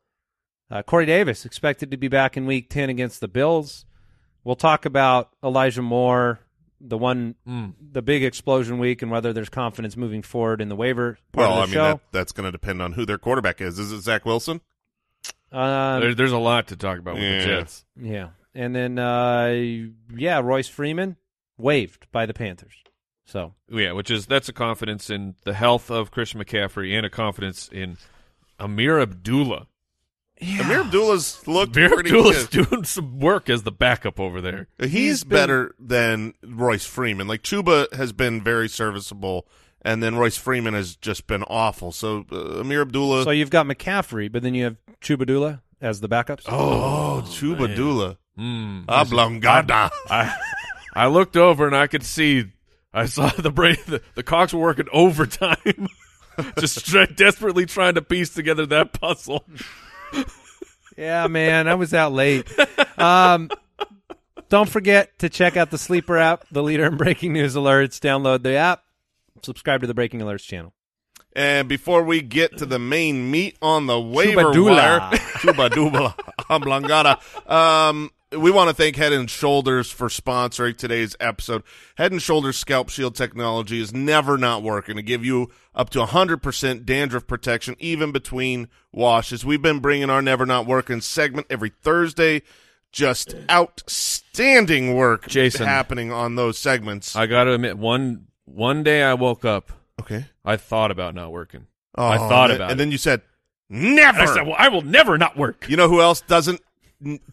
[0.71, 3.85] Uh, Corey Davis expected to be back in Week 10 against the Bills.
[4.45, 6.39] We'll talk about Elijah Moore,
[6.85, 7.73] the one, Mm.
[7.93, 11.59] the big explosion week, and whether there's confidence moving forward in the waiver part Well,
[11.59, 11.91] I of the mean, show.
[11.93, 13.79] that, that's going to depend on who their quarterback is.
[13.79, 14.59] Is it Zach Wilson?
[15.51, 17.39] Um, There, there's a lot to talk about with Yeah.
[17.39, 17.85] the Jets.
[17.95, 19.47] yeah, and then uh,
[20.15, 21.15] yeah, Royce Freeman
[21.57, 22.73] waived by the Panthers.
[23.25, 27.09] So Yeah, which is that's a confidence in the health of Christian McCaffrey and a
[27.09, 27.97] confidence in
[28.59, 29.67] Ameer Abdullah.
[30.41, 32.69] Ameer Abdullah's looked Ameer pretty Abdullah's good.
[32.69, 34.67] doing some work as the backup over there.
[34.79, 37.27] He's, He's been- better than Royce Freeman.
[37.27, 39.47] Like Chuba has been very serviceable,
[39.81, 41.91] and then Royce Freeman has just been awful.
[41.91, 43.23] So uh, Ameer Abdullah.
[43.23, 46.43] so you've got McCaffrey, but then you have Chuba Chubadula as the backups.
[46.47, 48.17] oh, Chuba Dula.
[48.37, 48.85] Mm.
[48.89, 49.91] Oblongata.
[50.09, 50.35] I
[50.95, 52.45] I looked over and I could see
[52.93, 55.87] I saw the brain the, the Cox were working overtime,
[56.59, 59.45] just try, desperately trying to piece together that puzzle.
[60.97, 62.47] Yeah, man, I was out late.
[62.99, 63.49] Um,
[64.49, 67.99] don't forget to check out the Sleeper app, the leader in breaking news alerts.
[67.99, 68.83] Download the app,
[69.41, 70.73] subscribe to the Breaking Alerts channel.
[71.35, 74.99] And before we get to the main meat on the waiver Chubadula.
[74.99, 76.15] wire, Chubadula
[76.49, 77.17] Oblongata,
[77.51, 81.63] um, we want to thank Head and Shoulders for sponsoring today's episode.
[81.97, 85.99] Head and Shoulders Scalp Shield technology is never not working to give you up to
[85.99, 89.45] 100% dandruff protection, even between washes.
[89.45, 92.41] We've been bringing our Never Not Working segment every Thursday.
[92.91, 95.65] Just outstanding work Jason.
[95.65, 97.15] happening on those segments.
[97.15, 100.25] I got to admit, one one day I woke up, okay.
[100.45, 101.67] I thought about not working.
[101.95, 102.71] Oh, I thought and- about And it.
[102.71, 103.21] And then you said,
[103.69, 104.19] never.
[104.21, 106.61] I said, "Well, I will never not work." You know who else doesn't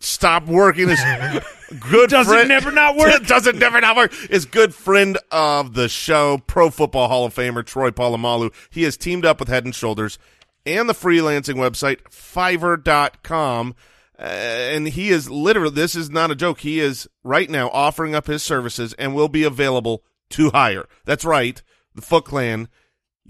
[0.00, 0.88] stop working?
[0.88, 1.00] Is
[1.80, 3.26] good Doesn't friend, never not work?
[3.26, 4.12] doesn't never not work.
[4.30, 8.52] Is good friend of the show, Pro Football Hall of Famer Troy Polamalu.
[8.70, 10.18] He has teamed up with Head and Shoulders
[10.66, 13.74] and the freelancing website Fiverr.com.
[14.18, 16.60] Uh, and he is literally, this is not a joke.
[16.60, 20.86] He is right now offering up his services and will be available to hire.
[21.06, 21.62] That's right.
[21.94, 22.68] The Foot Clan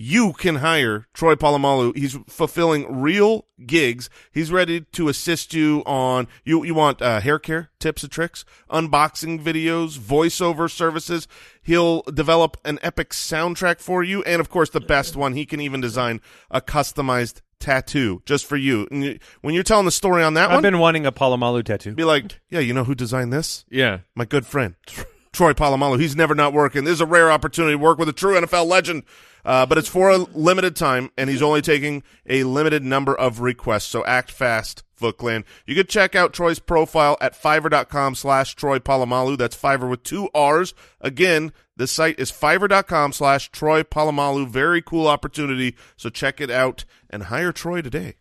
[0.01, 1.95] you can hire Troy Polamalu.
[1.95, 4.09] He's fulfilling real gigs.
[4.33, 6.65] He's ready to assist you on you.
[6.65, 11.29] You want uh, hair care tips and tricks, unboxing videos, voiceover services.
[11.63, 15.35] He'll develop an epic soundtrack for you, and of course, the best one.
[15.35, 18.89] He can even design a customized tattoo just for you.
[18.91, 20.57] And when you're telling the story on that one.
[20.57, 21.95] I've been wanting a Polamalu tattoo.
[21.95, 23.67] be like, yeah, you know who designed this?
[23.69, 24.77] Yeah, my good friend
[25.33, 26.01] Troy Polamalu.
[26.01, 26.85] He's never not working.
[26.85, 29.05] This is a rare opportunity to work with a true NFL legend,
[29.45, 33.41] uh, but it's for a limited time, and he's only taking a limited number of
[33.41, 33.85] requests.
[33.87, 35.45] So act fast, Foot Clan.
[35.67, 39.39] You can check out Troy's profile at fiverr.com slash Troy Polamalu.
[39.39, 40.75] That's Fiverr with two R's.
[41.01, 44.49] Again, the site is fiverr.com slash Troy Polamalu.
[44.49, 45.77] Very cool opportunity.
[45.97, 48.17] So check it out and hire Troy today.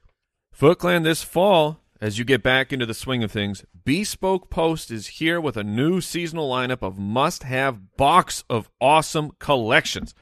[0.51, 4.89] Foot Clan this fall, as you get back into the swing of things, Bespoke Post
[4.91, 10.15] is here with a new seasonal lineup of must-have box of awesome collections.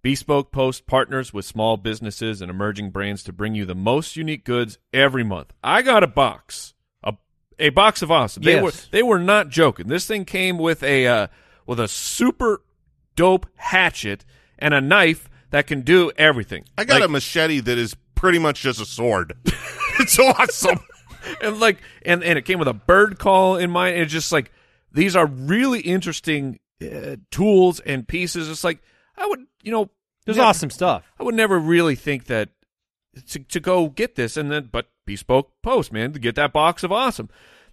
[0.00, 4.44] Bespoke Post partners with small businesses and emerging brands to bring you the most unique
[4.44, 5.52] goods every month.
[5.62, 7.14] I got a box, a
[7.58, 8.42] a box of awesome.
[8.44, 8.62] They Yes.
[8.62, 9.88] were they were not joking.
[9.88, 11.26] This thing came with a uh,
[11.66, 12.62] with a super
[13.16, 14.24] dope hatchet
[14.58, 16.64] and a knife that can do everything.
[16.78, 19.34] I got Like- a machete that is pretty much just a sword.
[19.98, 20.78] it's awesome.
[21.42, 23.94] And like and and it came with a bird call in mind.
[23.94, 24.50] And it's just like
[24.92, 28.48] these are really interesting uh, tools and pieces.
[28.48, 28.80] It's like
[29.16, 29.90] i would you know
[30.26, 31.02] There's never- awesome stuff.
[31.18, 32.50] i would never really think that
[33.30, 36.82] to, to go get this and then but bespoke post man to get that box
[36.84, 37.28] of awesome.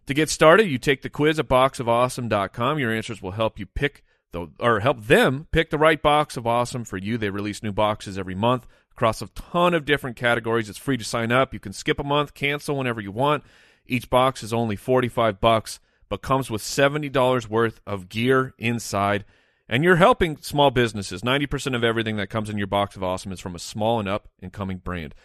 [0.08, 4.04] To get started you take the quiz at boxofawesome.com your answers will help you pick
[4.32, 7.18] the or help them pick the right box of awesome for you.
[7.18, 11.04] They release new boxes every month across a ton of different categories it's free to
[11.04, 13.44] sign up you can skip a month cancel whenever you want
[13.88, 15.80] Each box is only 45 bucks,
[16.10, 19.26] but comes with $70 worth of gear inside.
[19.68, 21.22] And you're helping small businesses.
[21.22, 24.08] 90% of everything that comes in your box of awesome is from a small and
[24.08, 25.16] up and coming brand.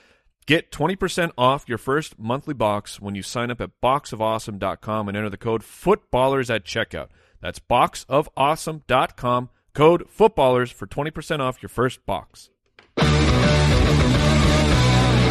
[0.47, 5.31] Get 20% off your first monthly box when you sign up at boxofawesome.com and enter
[5.31, 7.09] the code footballers at checkout.
[7.41, 12.51] That's boxofawesome.com, code footballers for 20% off your first box.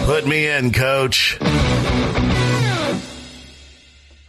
[0.10, 1.38] Put me in, coach.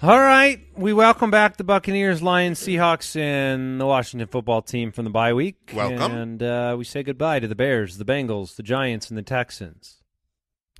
[0.03, 5.05] All right, we welcome back the Buccaneers, Lions, Seahawks, and the Washington football team from
[5.05, 5.73] the bye week.
[5.73, 6.13] Welcome.
[6.13, 10.03] and uh, we say goodbye to the Bears, the Bengals, the Giants, and the Texans.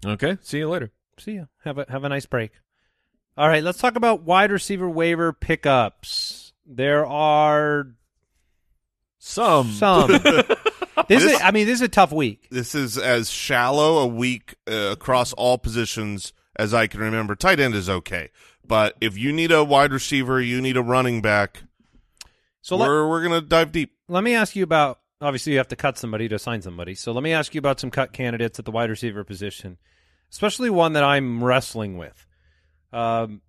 [0.05, 0.93] Okay, see you later.
[1.19, 1.45] See ya.
[1.65, 2.51] Have a have a nice break.
[3.39, 6.53] All right, let's talk about wide receiver waiver pickups.
[6.67, 7.87] There are
[9.19, 9.71] Some.
[9.71, 10.21] some.
[11.09, 12.49] this is, I mean, this is a tough week.
[12.51, 17.35] This is as shallow a week uh, across all positions as I can remember.
[17.35, 18.31] Tight end is okay,
[18.67, 21.63] but if you need a wide receiver, you need a running back.
[22.63, 23.93] So let, we're we're gonna dive deep.
[24.09, 24.99] let me ask you about.
[25.23, 26.95] Obviously, you have to cut somebody to sign somebody.
[26.95, 29.77] So let me ask you about some cut candidates at the wide receiver position,
[30.31, 32.27] especially one that I'm wrestling with.
[32.93, 33.43] Um,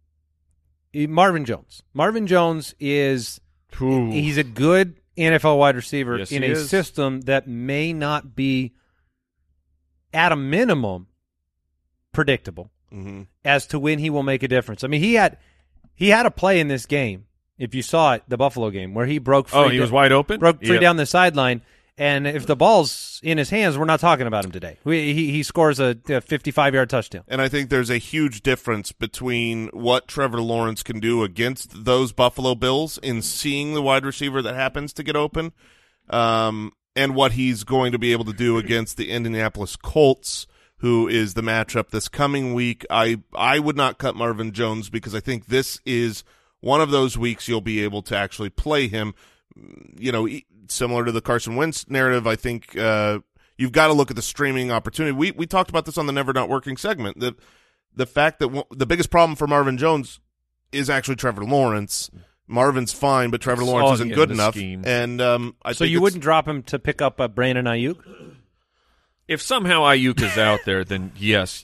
[0.93, 1.81] Marvin Jones.
[1.93, 3.39] Marvin Jones is
[3.81, 4.11] Ooh.
[4.11, 6.69] he's a good NFL wide receiver Yes, in a is.
[6.69, 8.73] system that may not be,
[10.13, 11.07] at a minimum,
[12.11, 14.83] predictable hmm as to when he will make a difference.
[14.83, 15.37] I mean, he had
[15.95, 17.25] he had a play in this game.
[17.57, 19.91] If you saw it, the Buffalo game where he broke free Oh, he da- was
[19.91, 20.39] wide open?
[20.39, 20.81] broke free Yep.
[20.81, 21.61] down the sideline.
[21.97, 24.79] And if the ball's in his hands, we're not talking about him today.
[24.83, 27.23] We, he he scores a 55 yard touchdown.
[27.27, 32.11] And I think there's a huge difference between what Trevor Lawrence can do against those
[32.11, 35.51] Buffalo Bills in seeing the wide receiver that happens to get open,
[36.09, 41.07] um, and what he's going to be able to do against the Indianapolis Colts, who
[41.07, 42.85] is the matchup this coming week.
[42.89, 46.23] I I would not cut Marvin Jones because I think this is
[46.61, 49.13] one of those weeks you'll be able to actually play him.
[49.97, 53.19] You know, e- similar to the Carson Wentz narrative, I think uh,
[53.57, 55.11] you've got to look at the streaming opportunity.
[55.13, 57.19] We we talked about this on the Never Not Working segment.
[57.19, 57.35] The
[57.95, 60.19] the fact that w- the biggest problem for Marvin Jones
[60.71, 62.09] is actually Trevor Lawrence.
[62.47, 64.53] Marvin's fine, but Trevor Lawrence all isn't in good enough.
[64.55, 64.83] scheme.
[64.85, 67.97] And um, I So think you wouldn't drop him to pick up a Brandon Aiyuk?
[69.27, 71.63] If somehow Aiyuk is out there, then yes,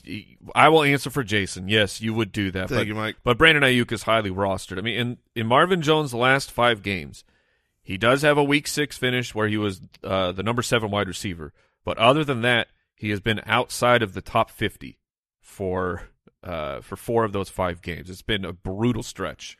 [0.54, 1.68] I will answer for Jason.
[1.68, 2.70] Yes, you would do that.
[2.70, 3.16] Thank but, you, Mike.
[3.22, 4.78] But Brandon Aiyuk is highly rostered.
[4.78, 7.24] I mean, in, in Marvin Jones' last five games,
[7.88, 11.08] he does have a week six finish where he was uh, the number seven wide
[11.08, 11.54] receiver.
[11.86, 14.98] But other than that, he has been outside of the top 50
[15.40, 16.02] for
[16.44, 18.10] uh, for four of those five games.
[18.10, 19.56] It's been a brutal stretch.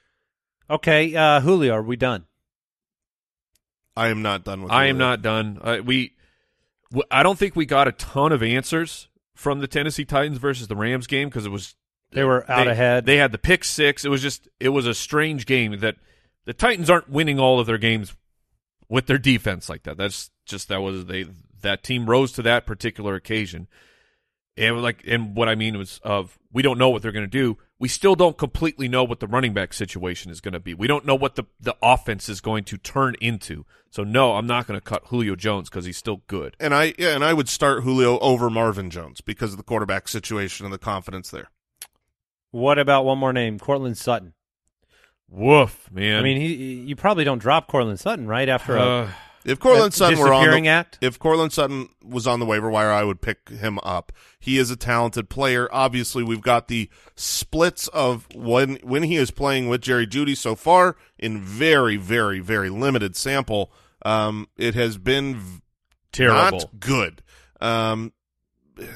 [0.69, 2.27] Okay, uh, Julio, are we done?
[3.97, 4.73] I am not done with.
[4.73, 5.59] I am not done.
[5.63, 6.13] Uh, we,
[6.91, 10.69] w- I don't think we got a ton of answers from the Tennessee Titans versus
[10.69, 11.77] the Rams game because it was
[12.11, 13.07] They were out they, ahead.
[13.07, 14.05] They had the pick six.
[14.05, 15.97] It was just it was a strange game that
[16.49, 18.17] the Titans aren't winning all of their games
[18.89, 19.99] with their defense like that.
[19.99, 21.27] That's just that was they
[21.61, 23.69] that team rose to that particular occasion.
[24.57, 27.31] And like and what I mean was of we don't know what they're going to
[27.31, 27.59] do.
[27.79, 30.73] We still don't completely know what the running back situation is going to be.
[30.73, 33.67] We don't know what the the offense is going to turn into.
[33.91, 36.57] So no, I'm not going to cut Julio Jones because he's still good.
[36.59, 40.09] And I yeah, and I would start Julio over Marvin Jones because of the quarterback
[40.09, 41.51] situation and the confidence there.
[42.53, 44.33] what about one more name, Courtland Sutton?
[45.31, 46.19] Woof, man.
[46.19, 49.11] I mean, he, you probably don't drop Courtland Sutton right after a, Uh,
[49.45, 50.99] If Courtland a Sutton were on disappearing the, act.
[51.01, 54.13] if Courtland Sutton was on the waiver wire, I would pick him up.
[54.41, 55.69] He is a talented player.
[55.71, 60.55] Obviously, we've got the splits of when when he is playing with Jerry Jeudy so
[60.55, 63.71] far in very, very, very limited sample.
[64.05, 65.61] Um, it has been v-
[66.13, 66.59] terrible.
[66.59, 67.23] not good.
[67.61, 68.13] Um,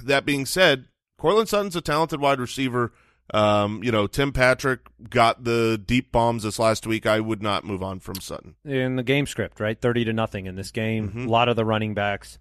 [0.05, 0.87] that being said,
[1.19, 2.93] Courtland Sutton's a talented wide receiver.
[3.33, 7.07] Um, you know, Tim Patrick got the deep bombs this last week.
[7.07, 8.57] I would not move on from Sutton.
[8.65, 9.81] in the game script, right?
[9.81, 11.11] 30 to nothing in this game.
[11.11, 11.27] Mhm.
[11.27, 12.39] A lot of the running backs.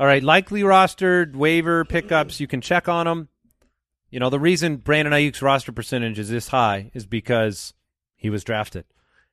[0.00, 2.40] All right, likely rostered waiver pickups.
[2.40, 3.28] You can check on them.
[4.10, 7.74] You know, the reason Brandon Aiyuk's roster percentage is this high is because
[8.16, 8.84] he was drafted.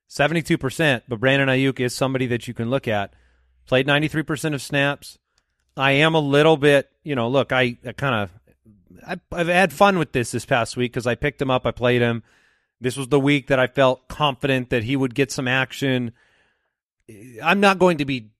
[0.09, 3.13] 72%, but Brandon Aiyuk is somebody that you can look at.
[3.65, 5.17] Played 93% of snaps.
[5.77, 8.29] I am a little bit, you know, look, I, I kind of
[9.05, 11.71] I, I've had fun with this this past week because I picked him up, I
[11.71, 12.23] played him.
[12.81, 16.11] This was the week that I felt confident that he would get some action.
[17.43, 18.31] I'm not going to be.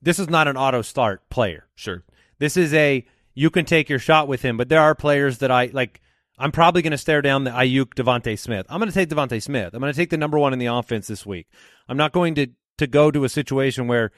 [0.00, 1.66] This is not an auto start player.
[1.74, 2.02] Sure.
[2.38, 5.50] This is a you can take your shot with him, but there are players that
[5.50, 6.00] I like.
[6.38, 8.66] I'm probably going to stare down the Aiyuk DeVonta Smith.
[8.68, 9.74] I'm going to take DeVonta Smith.
[9.74, 11.46] I'm going to take the number one in the offense this week.
[11.88, 14.12] I'm not going to to go to a situation where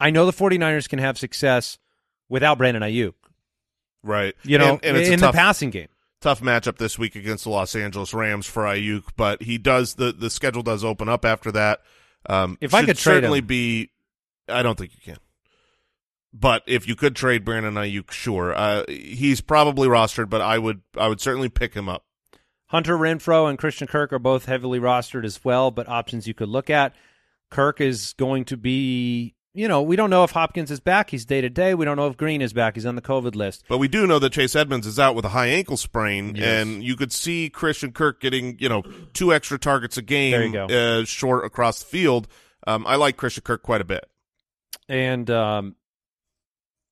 [0.00, 1.78] I know the 49ers can have success
[2.28, 3.14] without Brandon Aiyuk.
[4.04, 4.34] Right.
[4.44, 5.88] You know, and, and it's in a the tough, passing game.
[6.20, 10.12] tough matchup this week against the Los Angeles Rams for Aiyuk, but he does the
[10.12, 11.80] the schedule does open up after that.
[12.28, 13.90] Um, If I could trade certainly him- be,
[14.48, 15.16] I don't think you can.
[16.32, 18.54] But if you could trade Brandon Aiyuk, sure.
[18.54, 22.04] Uh, he's probably rostered, but I would I would certainly pick him up.
[22.66, 26.48] Hunter Renfrow and Christian Kirk are both heavily rostered as well, but options you could
[26.48, 26.92] look at.
[27.50, 31.10] Kirk is going to be, you know, we don't know if Hopkins is back.
[31.10, 31.74] He's day to day.
[31.74, 32.74] We don't know if Green is back.
[32.74, 33.64] He's on the COVID list.
[33.68, 36.44] But we do know that Chase Edmonds is out with a high ankle sprain, Yes.
[36.66, 40.44] and you could see Christian Kirk getting you know two extra targets a game, There
[40.44, 41.00] you go.
[41.00, 42.26] Uh, short across the field.
[42.66, 44.04] Um, I like Christian Kirk quite a bit.
[44.88, 45.76] And um,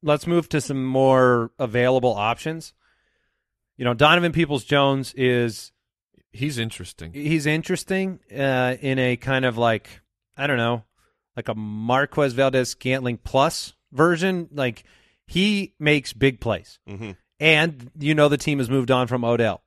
[0.03, 2.72] let's move to some more available options.
[3.77, 5.72] You know, Donovan Peoples Jones is
[6.31, 7.12] He's interesting.
[7.12, 9.88] he's interesting uh, in a kind of like
[10.37, 10.85] I don't know,
[11.36, 14.48] like a Marquez Valdes Scantling plus version.
[14.52, 14.84] Like
[15.26, 17.16] he makes big plays, Mhm.
[17.40, 19.62] and you know the team has moved on from Odell,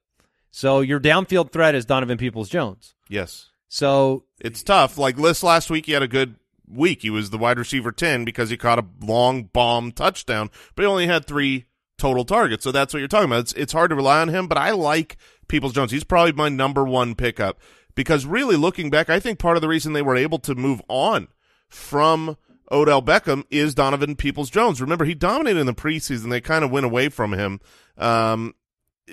[0.51, 2.93] so your downfield threat is Donovan Peoples Jones.
[3.09, 4.97] Yes, So it's tough.
[4.97, 6.35] Like this last week, he had a good
[6.67, 7.01] week.
[7.01, 10.87] He was the wide receiver ten because he caught a long bomb touchdown, but he
[10.87, 11.65] only had three
[11.97, 12.63] total targets.
[12.63, 13.39] So that's what you're talking about.
[13.41, 15.91] It's it's hard to rely on him, but I like Peoples Jones.
[15.91, 17.59] He's probably my number one pickup
[17.95, 20.81] because really looking back, I think part of the reason they were able to move
[20.87, 21.27] on
[21.69, 22.37] from
[22.71, 24.81] Odell Beckham is Donovan Peoples Jones.
[24.81, 26.29] Remember, he dominated in the preseason.
[26.29, 27.59] They kind of went away from him.
[27.97, 28.55] Um,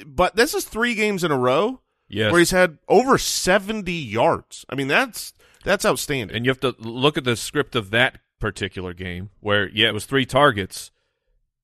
[0.06, 2.30] but this is three games in a row Yes.
[2.30, 4.64] where he's had over 70 yards.
[4.68, 5.32] I mean, that's
[5.64, 6.34] that's outstanding.
[6.36, 9.94] and you have to look at the script of that particular game where yeah it
[9.94, 10.90] was three targets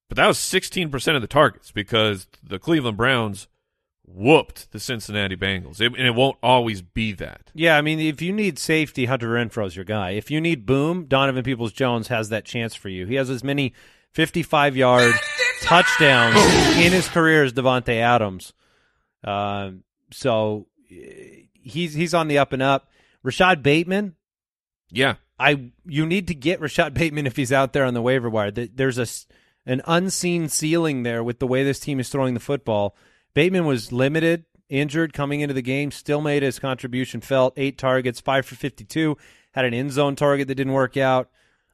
[0.09, 3.49] but that was 16% of the targets because the cleveland browns
[4.15, 8.23] whooped the cincinnati bengals it, and it won't always be that yeah, I mean, if
[8.23, 10.11] you need safety, Hunter Renfrow's your guy.
[10.11, 13.05] If you need boom, Donovan Peoples Jones has that chance for you.
[13.07, 13.75] He has as many
[14.13, 15.13] fifty-five yard
[15.63, 16.37] touchdowns
[16.77, 18.53] in his career as Davante Adams.
[19.25, 22.89] Um, so eh, he's he's on the up and up.
[23.25, 24.15] Rashod Bateman,
[24.91, 28.31] yeah I you need to get Rashod Bateman if he's out there on the waiver
[28.31, 28.51] wire.
[28.51, 29.07] There's a
[29.67, 32.97] an unseen ceiling there with the way this team is throwing the football.
[33.35, 37.55] Bateman was limited, injured coming into the game, still made his contribution felt.
[37.57, 39.17] Eight targets, five for fifty-two.
[39.53, 41.31] Had an end zone target that didn't work out.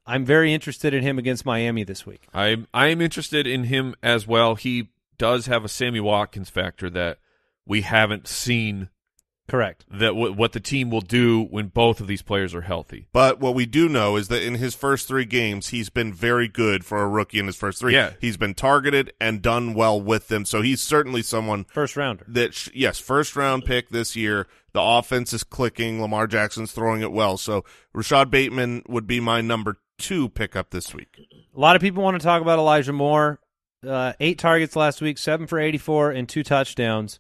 [0.07, 2.27] I'm very interested in him against Miami this week.
[2.35, 7.19] i'm i'm interested in him as well he does have a sammy watkins factor that
[7.65, 8.91] we haven't seen
[9.47, 9.85] Correct.
[9.91, 13.41] that w- what the team will do when both of these players are healthy But
[13.41, 16.85] what we do know is that in his first three games, he's been very good
[16.85, 17.93] for a rookie in his first three.
[17.93, 18.13] Yeah.
[18.21, 20.45] He's been targeted and done well with them.
[20.47, 22.25] So he's certainly someone First rounder.
[22.29, 24.47] that, sh- yes, first round pick this year.
[24.73, 26.01] The offense is clicking.
[26.01, 27.37] Lamar Jackson's throwing it well.
[27.37, 31.21] So Rashod Bateman would be my number two pickup this week.
[31.55, 33.39] A lot of people want to talk about Elijah Moore.
[33.87, 37.19] Uh, eight targets last week, seven for 84, and two touchdowns.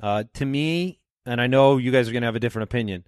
[0.00, 3.04] Uh, to me, and I know you guys are going to have a different opinion.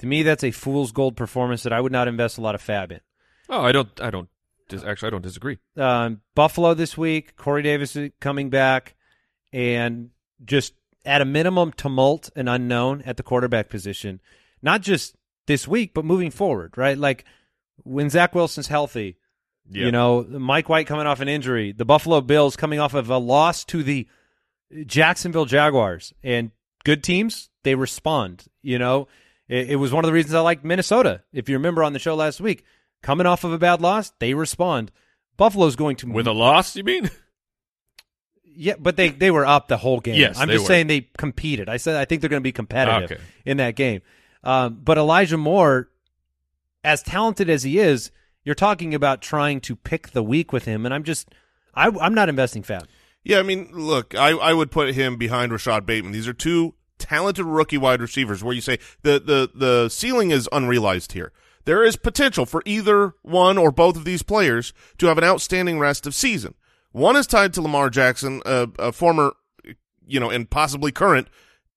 [0.00, 2.62] To me, that's a fool's gold performance that I would not invest a lot of
[2.62, 3.00] FAAB in.
[3.48, 4.28] oh i don't i don't
[4.68, 8.94] dis- actually i don't disagree Um, Buffalo this week, Corey Davis is coming back,
[9.52, 10.10] and
[10.44, 10.74] just
[11.04, 14.20] at a minimum, tumult and unknown at the quarterback position.
[14.60, 15.14] Not just
[15.46, 16.98] this week, but moving forward, right?
[16.98, 17.24] Like
[17.84, 19.16] when Zach Wilson's healthy,
[19.70, 19.84] Yeah.
[19.86, 23.18] you know, Mike White coming off an injury, the Buffalo Bills coming off of a
[23.18, 24.08] loss to the
[24.84, 26.50] Jacksonville Jaguars, and
[26.86, 28.44] good teams they respond.
[28.62, 29.08] You know,
[29.48, 31.22] it, it was one of the reasons I liked Minnesota.
[31.32, 32.64] If you remember on the show last week,
[33.02, 34.92] coming off of a bad loss, they respond.
[35.36, 37.10] Buffalo's going to with a loss you mean
[38.44, 40.14] yeah, but they they were up the whole game.
[40.14, 40.68] Yes, I'm they just were.
[40.68, 41.68] saying they competed.
[41.68, 43.22] I said I think they're going to be competitive Okay.
[43.44, 44.00] in that game.
[44.44, 45.90] Um, but Elijah Moore,
[46.84, 48.12] as talented as he is,
[48.44, 51.28] you're talking about trying to pick the week with him, and I'm just
[51.74, 52.84] I, I'm not investing FAAB.
[53.24, 56.12] Yeah, I mean, look, I, I would put him behind Rashod Bateman.
[56.12, 60.48] These are two talented rookie wide receivers where you say the, the, the ceiling is
[60.52, 61.32] unrealized here.
[61.64, 65.78] There is potential for either one or both of these players to have an outstanding
[65.78, 66.54] rest of season.
[66.92, 69.34] One is tied to Lamar Jackson, a, a former,
[70.06, 71.28] you know, and possibly current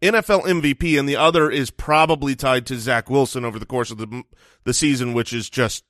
[0.02, 3.98] NFL MVP, and the other is probably tied to Zach Wilson over the course of
[3.98, 4.24] the
[4.64, 5.84] the season, which is just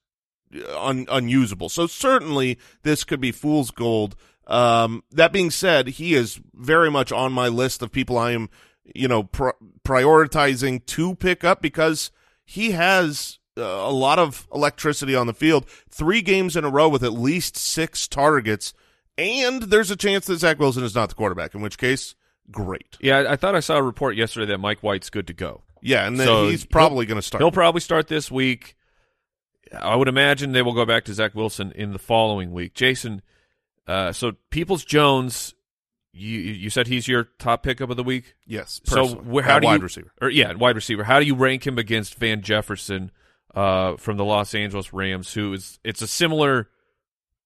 [0.75, 1.69] un, unusable.
[1.69, 4.15] So certainly this could be fool's gold.
[4.47, 8.49] Um, that being said, he is very much on my list of people I am,
[8.95, 9.49] you know, pr-
[9.83, 12.11] prioritizing to pick up because
[12.45, 15.65] he has uh, a lot of electricity on the field.
[15.89, 18.73] Three games in a row with at least six targets,
[19.17, 21.53] and there's a chance that Zach Wilson is not the quarterback.
[21.53, 22.15] In which case,
[22.51, 22.97] great.
[22.99, 25.63] Yeah, I, thought I saw a report yesterday that Mike White's good to go.
[25.81, 27.41] Yeah, and then So he's probably going to start.
[27.41, 28.75] He'll probably start this week.
[29.77, 32.73] I would imagine they will go back to Zach Wilson in the following week.
[32.73, 33.21] Jason,
[33.87, 35.53] uh, so Peoples Jones
[36.11, 38.35] you you said he's your top pickup of the week.
[38.45, 38.81] Yes.
[38.83, 39.07] So
[39.41, 40.11] how do wide you, receiver?
[40.21, 41.03] Or yeah, wide receiver.
[41.03, 43.11] How do you rank him against Van Jefferson
[43.53, 45.33] uh, from the Los Angeles Rams?
[45.33, 46.69] Who is it's a similar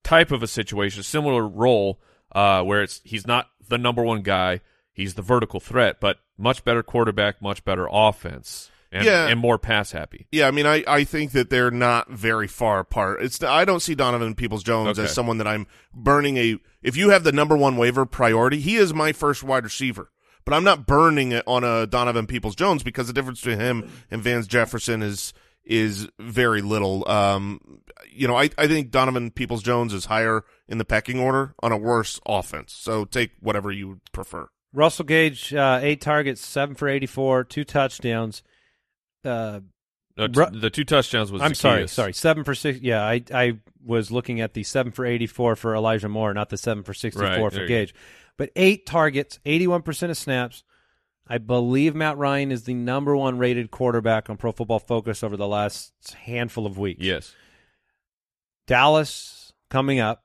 [0.03, 1.99] type of a situation, a similar role
[2.33, 4.61] uh, where it's he's not the number one guy,
[4.91, 9.27] he's the vertical threat, but much better quarterback, much better offense, and, Yeah.
[9.27, 10.27] and more pass happy.
[10.31, 13.21] Yeah, I mean, I, I think that they're not very far apart.
[13.21, 15.05] It's I don't see Donovan Peoples Jones Okay.
[15.05, 16.57] as someone that I'm burning a.
[16.81, 20.09] If you have the number one waiver priority, he is my first wide receiver.
[20.45, 23.89] But I'm not burning it on a Donovan Peoples Jones because the difference between him
[24.11, 25.33] and Van Jefferson is
[25.65, 27.07] is very little.
[27.09, 27.81] Um,
[28.11, 31.71] you know, I I think Donovan Peoples Jones is higher in the pecking order on
[31.71, 32.73] a worse offense.
[32.73, 34.49] So take whatever you prefer.
[34.73, 38.43] Russell Gage, uh, eight targets, seven for 84, two touchdowns.
[39.25, 39.61] Uh,
[40.17, 41.91] No, t- the two touchdowns was I'm sorry, Zacchaeus.
[41.91, 42.79] sorry, seven for six.
[42.81, 46.57] Yeah, I I was looking at the seven for 84 for Elijah Moore, not the
[46.57, 47.93] seven for 64 Right, for Gage.
[48.37, 50.63] But eight targets, 81% of snaps.
[51.27, 55.37] I believe Matt Ryan is the number one rated quarterback on Pro Football Focus over
[55.37, 55.93] the last
[56.25, 57.01] handful of weeks.
[57.01, 57.33] Yes.
[58.67, 60.23] Dallas coming up.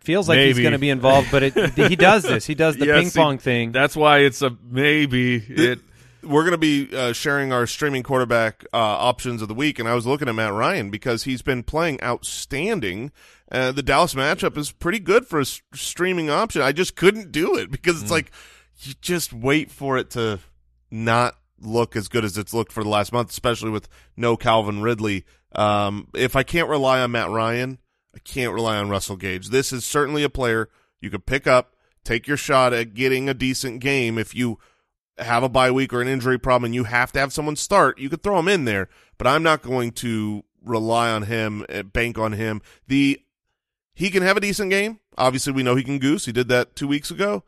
[0.00, 2.46] Feels like he's going to be involved, but it, he does this.
[2.46, 3.72] He does the Yes, ping he- pong thing.
[3.72, 5.36] That's why it's a maybe.
[5.36, 5.80] It
[6.26, 9.88] we're going to be uh, sharing our streaming quarterback uh, options of the week, and
[9.88, 13.12] I was looking at Matt Ryan because he's been playing outstanding.
[13.50, 16.62] Uh, the Dallas matchup is pretty good for a s- streaming option.
[16.62, 18.30] I just couldn't do it because it's like
[18.80, 20.40] you just wait for it to
[20.90, 24.82] not look as good as it's looked for the last month, especially with no Calvin
[24.82, 25.24] Ridley.
[25.54, 27.78] Um, if I can't rely on Matt Ryan,
[28.14, 29.48] I can't rely on Russell Gage.
[29.48, 30.68] This is certainly a player
[31.00, 31.74] you could pick up,
[32.04, 34.58] take your shot at getting a decent game if you
[35.18, 37.98] have a bye week or an injury problem and you have to have someone start,
[37.98, 38.88] you could throw him in there,
[39.18, 42.60] but I'm not going to rely on him, uh, bank on him.
[42.86, 43.22] The
[43.94, 45.00] he can have a decent game.
[45.16, 46.26] Obviously, we know he can goose.
[46.26, 47.44] He did that 2 weeks ago.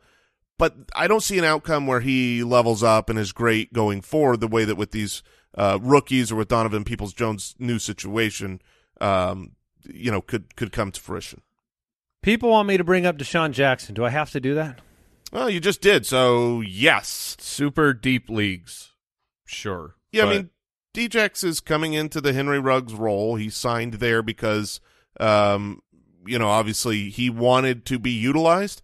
[0.57, 4.39] But I don't see an outcome where he levels up and is great going forward
[4.39, 5.21] the way that with these
[5.57, 8.61] uh, rookies or with Donovan Peoples Jones' new situation,
[8.99, 9.51] um,
[9.85, 11.41] you know, could could come to fruition.
[12.21, 13.95] People want me to bring up DeSean Jackson.
[13.95, 14.81] Do I have to do that?
[15.31, 17.37] Well, you just did, so yes.
[17.39, 18.93] super deep leagues,
[19.45, 19.95] sure.
[20.11, 20.49] Yeah, I mean,
[20.95, 23.35] Djax is coming into the Henry Ruggs role.
[23.35, 24.79] He signed there because,
[25.19, 25.81] um,
[26.25, 28.81] you know, obviously he wanted to be utilized.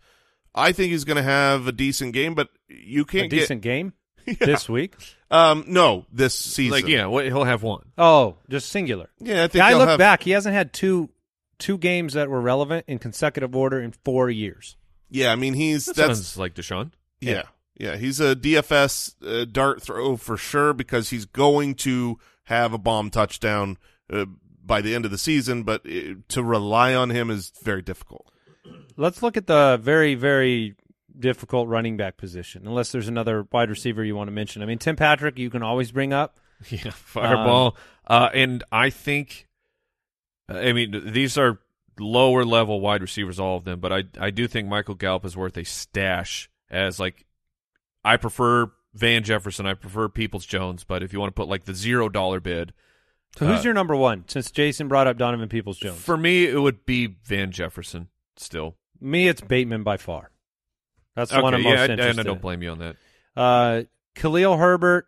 [0.54, 3.94] I think he's going to have a decent game, but you can't a decent game
[4.26, 4.96] get this week?
[5.32, 6.72] um no this season.
[6.72, 7.92] like yeah, he'll have one.
[7.98, 9.10] Oh, just singular.
[9.20, 9.44] yeah.
[9.44, 10.24] I think Yeah, I he'll look have, back.
[10.24, 11.10] He hasn't had two
[11.58, 14.78] two games that were relevant in consecutive order in four years.
[15.16, 16.92] Yeah, I mean he's That that's sounds like DeSean.
[17.20, 17.44] yeah
[17.78, 22.78] yeah he's a DFS uh, dart throw for sure because he's going to have a
[22.78, 23.78] bomb touchdown
[24.12, 24.26] uh,
[24.64, 28.32] by the end of the season, but uh, to rely on him is very difficult.
[28.98, 30.76] Let's look at the very, very
[31.18, 34.62] difficult running back position, unless there's another wide receiver you want to mention.
[34.62, 36.40] I mean, Tim Patrick, you can always bring up.
[36.70, 37.76] Yeah, fireball.
[38.08, 39.48] uh, and I think,
[40.50, 41.60] I mean, these are
[42.00, 45.36] lower level wide receivers, all of them, but I I do think Michael Gallup is
[45.38, 47.26] worth a stash as like
[48.04, 51.66] I prefer Van Jefferson, I prefer Peoples Jones, but if you want to put like
[51.66, 52.74] the zero dollar bid,
[53.38, 54.24] So who's Uh, your number one?
[54.28, 56.00] Since Jason brought up Donovan Peoples Jones.
[56.00, 58.76] for me it would be Van Jefferson still.
[59.02, 60.32] me, it's Bateman by far.
[61.16, 62.80] That's the okay, one I'm yeah, most and- interested and I don't blame you on
[62.80, 62.96] that.
[63.36, 63.84] Uh,
[64.16, 65.08] Khalil Herbert,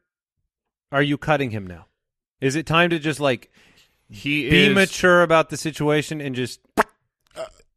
[0.91, 1.85] are you cutting him now?
[2.41, 3.51] Is it time to just like
[4.09, 6.59] He be is mature about the situation and just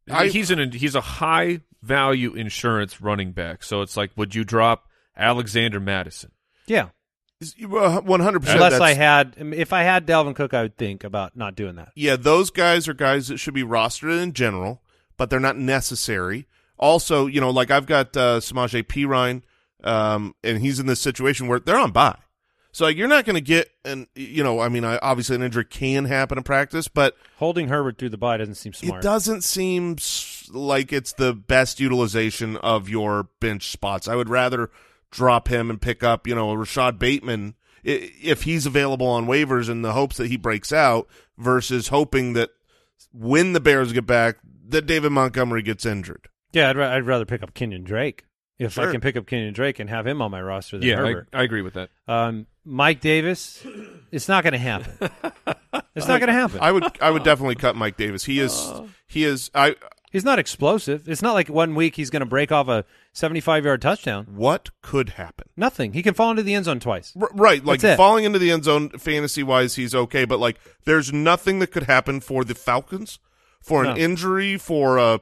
[0.09, 3.63] I- he's an he's a high value insurance running back.
[3.63, 6.31] So it's like, would you drop Alexander Mattison?
[6.67, 6.89] yeah?
[7.65, 8.61] One hundred percent.
[8.61, 11.91] Unless I had, if I had Dalvin Cook, I would think about not doing that.
[11.95, 14.83] yeah, those guys are guys that should be rostered in general,
[15.17, 16.45] but they're not necessary.
[16.77, 19.41] Also, you know, like I've got uh, Samaje Perine,
[19.83, 22.17] um, and he's in this situation where they're on bye.
[22.71, 25.65] So you're not going to get an, you know, I mean, I, obviously an injury
[25.65, 28.99] can happen in practice, but Holding Herbert through the bye doesn't seem smart.
[28.99, 29.97] it doesn't seem
[30.49, 34.07] like it's the best utilization of your bench spots.
[34.07, 34.69] I would rather
[35.11, 39.81] drop him and pick up, you know, Rashod Bateman if he's available on waivers in
[39.81, 41.07] the hopes that he breaks out
[41.37, 42.51] versus hoping that
[43.11, 46.29] when the Bears get back, that David Montgomery gets injured.
[46.53, 48.25] Yeah, I'd, ra- I'd rather pick up Kenyon Drake
[48.67, 50.95] if I can pick up Kenyon Drake and have him on my roster than Yeah,
[50.95, 51.27] I, Herbert.
[51.33, 51.89] I agree with that.
[52.07, 53.65] Um, Mike Davis,
[54.11, 54.93] it's not going to happen.
[55.95, 56.59] it's not going to happen.
[56.61, 58.25] I would I would definitely cut Mike Davis.
[58.25, 58.71] He is
[59.07, 59.75] he is I
[60.11, 61.07] He's not explosive.
[61.07, 62.83] It's not like one week he's going to break off a
[63.13, 64.25] 75 yard touchdown.
[64.35, 65.47] what could happen?
[65.55, 65.93] Nothing.
[65.93, 67.13] He can fall into the end zone twice.
[67.19, 71.13] R- right, like falling into the end zone fantasy wise, he's okay, but like there's
[71.13, 73.19] nothing that could happen for the Falcons
[73.61, 75.21] for an injury, for a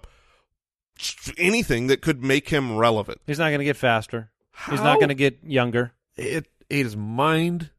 [1.37, 3.21] anything that could make him relevant.
[3.25, 4.31] He's not going to get faster.
[4.69, 5.93] He's not going to get younger.
[6.15, 7.69] It it is mind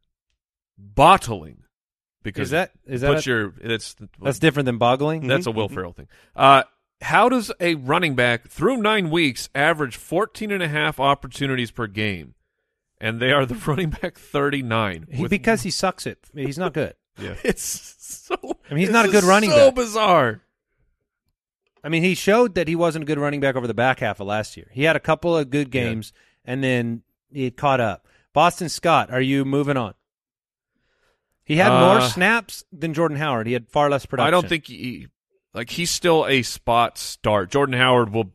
[0.78, 1.62] bottling
[2.22, 5.26] because Is that is that a- your it's that's different than boggling?
[5.26, 6.08] That's a Will Ferrell thing.
[6.34, 6.62] Uh,
[7.02, 11.86] how does a running back through nine weeks average 14 and a half opportunities per
[11.86, 12.34] game?
[13.00, 15.06] And they are the running back 39.
[15.10, 16.18] He, with- because he sucks it.
[16.34, 16.94] He's not good.
[17.18, 17.34] Yeah.
[17.44, 18.36] it's so.
[18.70, 19.74] I mean, he's not a good running so back.
[19.76, 20.42] bizarre.
[21.82, 24.20] I mean, he showed that he wasn't a good running back over the back half
[24.20, 24.68] of last year.
[24.72, 26.12] He had a couple of good games,
[26.44, 27.02] and then
[27.32, 28.06] he caught up.
[28.32, 29.94] Boston Scott, are you moving on?
[31.44, 33.46] He had more Uh, snaps than Jordan Howard.
[33.46, 34.28] He had far less production.
[34.28, 35.08] I don't think he
[35.52, 37.50] like he's still a spot start.
[37.50, 38.32] Jordan Howard will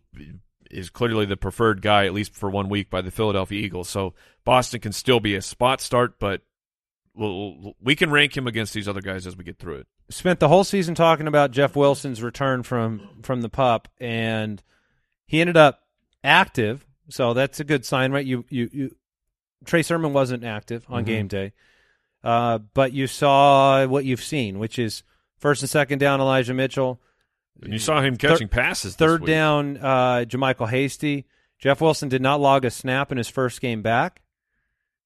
[0.70, 3.88] is clearly the preferred guy at least for one week by the Philadelphia Eagles.
[3.88, 6.42] So Boston can still be a spot start, but
[7.16, 9.88] we'll, we can rank him against these other guys as we get through it.
[10.10, 14.62] spent the whole season talking about Jeff Wilson's return from from the pup, and
[15.26, 15.82] he ended up
[16.24, 16.86] active.
[17.10, 18.26] So that's a good sign, right?
[18.26, 18.96] You you you.
[19.66, 21.06] Trey Sermon wasn't active on Mm-hmm.
[21.06, 21.54] game day,
[22.24, 25.02] uh, but you saw what you've seen, which is
[25.40, 27.02] first and second down Elijah Mitchell,
[27.64, 28.96] And you saw him catching passes.
[28.96, 29.28] this third week.
[29.30, 31.26] down uh, JaMycal Hasty.
[31.58, 34.22] Jeff Wilson did not log a snap in his first game back.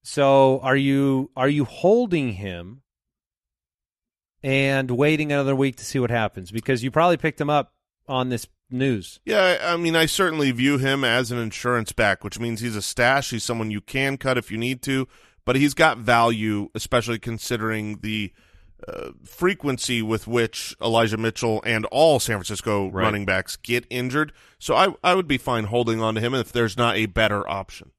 [0.02, 2.82] So are you are you holding him
[4.42, 6.50] and waiting another week to see what happens?
[6.50, 7.72] Because you probably picked him up
[8.08, 9.20] on this news.
[9.24, 12.82] Yeah, I mean, I certainly view him as an insurance back, which means he's a
[12.82, 13.30] stash.
[13.30, 15.06] He's someone you can cut if you need to,
[15.44, 18.32] but he's got value, especially considering the
[18.88, 23.04] uh, frequency with which Elijah Mitchell and all San Francisco Right.
[23.04, 24.32] running backs get injured.
[24.58, 27.46] So I, I would be fine holding on to him if there's not a better
[27.48, 27.90] option.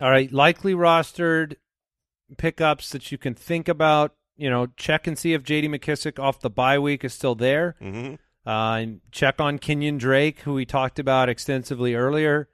[0.00, 1.56] All right, likely rostered
[2.36, 4.14] pickups that you can think about.
[4.36, 5.68] You know, check and see if J.D.
[5.68, 7.74] McKissic off the bye week is still there.
[7.80, 8.14] hmm
[8.46, 12.48] Uh, and check on Kenyon Drake, who we talked about extensively earlier.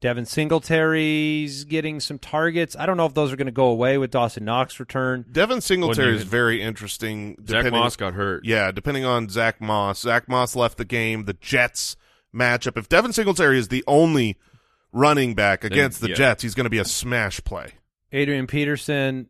[0.00, 2.76] Devin Singletary's getting some targets.
[2.78, 5.24] I don't know if those are going to go away with Dawson Knox return.
[5.32, 7.36] Devin Singletary Wouldn't is very interesting.
[7.48, 8.44] Zach Moss got hurt.
[8.44, 10.00] Yeah, depending on Zach Moss.
[10.00, 11.24] Zach Moss left the game.
[11.24, 11.96] The Jets
[12.34, 12.76] matchup.
[12.76, 14.36] If Devin Singletary is the only
[14.92, 16.14] running back against the yeah.
[16.14, 17.72] Jets, he's going to be a smash play.
[18.12, 19.28] Adrian Peterson,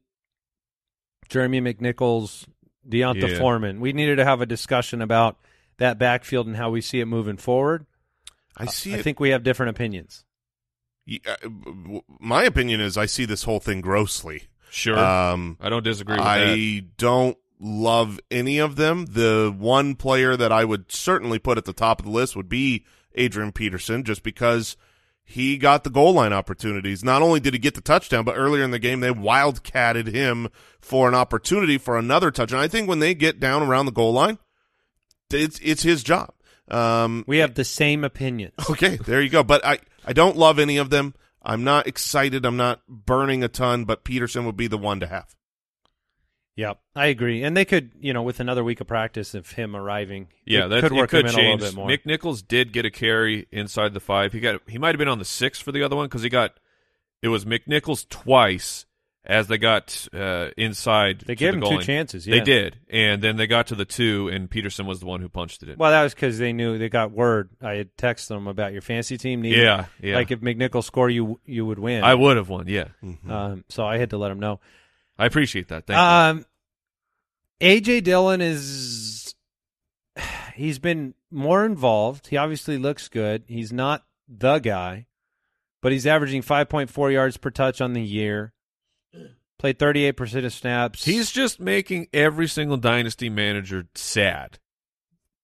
[1.28, 2.46] Jeremy McNichols,
[2.88, 3.38] D'Onta Yeah.
[3.38, 3.80] Foreman.
[3.80, 5.38] We needed to have a discussion about
[5.78, 7.86] that backfield and how we see it moving forward.
[8.56, 9.02] I see I it.
[9.02, 10.24] think we have different opinions.
[11.06, 11.36] y- uh,
[12.20, 14.44] my opinion is I see this whole thing grossly.
[14.70, 14.98] Sure.
[14.98, 16.96] Um, I don't disagree with I that.
[16.96, 19.06] don't love any of them.
[19.06, 22.48] The one player that I would certainly put at the top of the list would
[22.48, 22.84] be
[23.14, 24.76] Adrian Peterson, just because
[25.28, 27.02] he got the goal line opportunities.
[27.02, 30.48] Not only did he get the touchdown, but earlier in the game they wildcatted him
[30.80, 32.60] for an opportunity for another touchdown.
[32.60, 34.38] I think when they get down around the goal line,
[35.32, 36.32] it's it's his job.
[36.70, 38.52] Um, We have the same opinion.
[38.70, 39.42] Okay, there you go.
[39.42, 41.14] But I, I don't love any of them.
[41.42, 42.44] I'm not excited.
[42.46, 45.34] I'm not burning a ton, but Peterson would be the one to have.
[46.56, 47.42] Yep, I agree.
[47.42, 50.68] And they could, you know, with another week of practice of him arriving, Yeah, it
[50.68, 51.60] that could work it could him in change.
[51.60, 51.88] a little bit more.
[51.88, 54.32] Nick Nichols did get a carry inside the five.
[54.32, 56.28] He got he might have been on the six for the other one because he
[56.30, 56.54] got
[57.22, 58.86] it was McNichols twice
[59.28, 61.24] as they got uh, inside.
[61.26, 61.84] They gave the him goal two line.
[61.84, 65.20] chances, They did, and then they got to the two, and Peterson was the one
[65.20, 65.76] who punched it in.
[65.78, 67.50] Well, that was because they knew they got word.
[67.60, 69.42] I had texted them about your fantasy team.
[69.42, 70.14] needed- yeah, yeah.
[70.14, 72.04] Like if McNichol score, you you would win.
[72.04, 72.68] I would have won.
[72.68, 72.88] Yeah,
[73.28, 74.60] Um, so I had to let them know.
[75.18, 75.86] I appreciate that.
[75.86, 76.02] Thank you.
[76.02, 76.46] Um,
[77.60, 79.34] AJ Dillon is
[80.54, 82.28] he's been more involved.
[82.28, 83.44] He obviously looks good.
[83.48, 85.06] He's not the guy,
[85.82, 88.52] but he's averaging 5.4 yards per touch on the year.
[89.58, 91.04] Played 38% of snaps.
[91.04, 94.58] He's just making every single dynasty manager sad.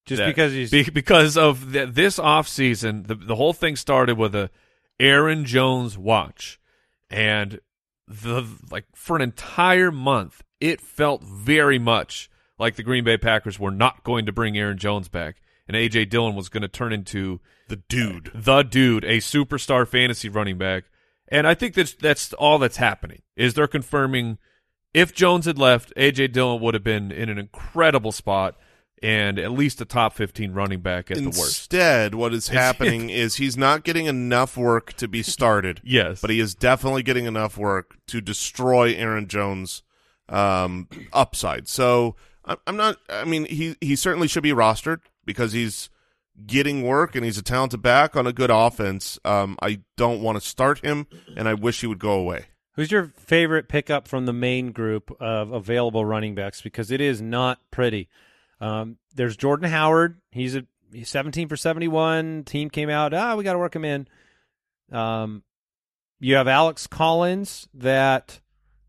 [0.04, 4.18] just that- because he's Be- because of th- this offseason, the the whole thing started
[4.18, 4.50] with a
[5.00, 6.60] Aaron Jones watch,
[7.08, 7.60] and
[8.06, 13.58] the like for an entire month, it felt very much like the Green Bay Packers
[13.58, 15.36] were not going to bring Aaron Jones back,
[15.66, 18.28] and AJ Dillon was going to turn into The dude.
[18.28, 20.84] Uh, the dude, a superstar fantasy running back.
[21.28, 23.22] And I think that's that's all that's happening.
[23.36, 24.38] Is they're confirming
[24.92, 28.56] if Jones had left, AJ Dillon would have been in an incredible spot
[29.02, 31.72] and at least a top 15 running back at the worst.
[31.72, 35.80] Instead, what is happening is he's not getting enough work to be started.
[35.92, 36.20] Yes.
[36.20, 39.82] But he is definitely getting enough work to destroy Aaron Jones'
[40.28, 41.68] um, upside.
[41.68, 42.96] So I'm, I'm not.
[43.10, 45.90] I mean, he he certainly should be rostered because he's
[46.46, 49.18] getting work and he's a talented back on a good offense.
[49.24, 52.46] Um, I don't want to start him, and I wish he would go away.
[52.74, 56.62] Who's your favorite pickup from the main group of available running backs?
[56.62, 58.08] Because it is not pretty.
[58.62, 60.20] Um, there's Jordan Howard.
[60.30, 62.44] He's a he's 17 for 71.
[62.44, 64.06] Team came out, ah, we got to work him in.
[64.90, 65.42] Um,
[66.20, 68.40] you have Alex Collins that,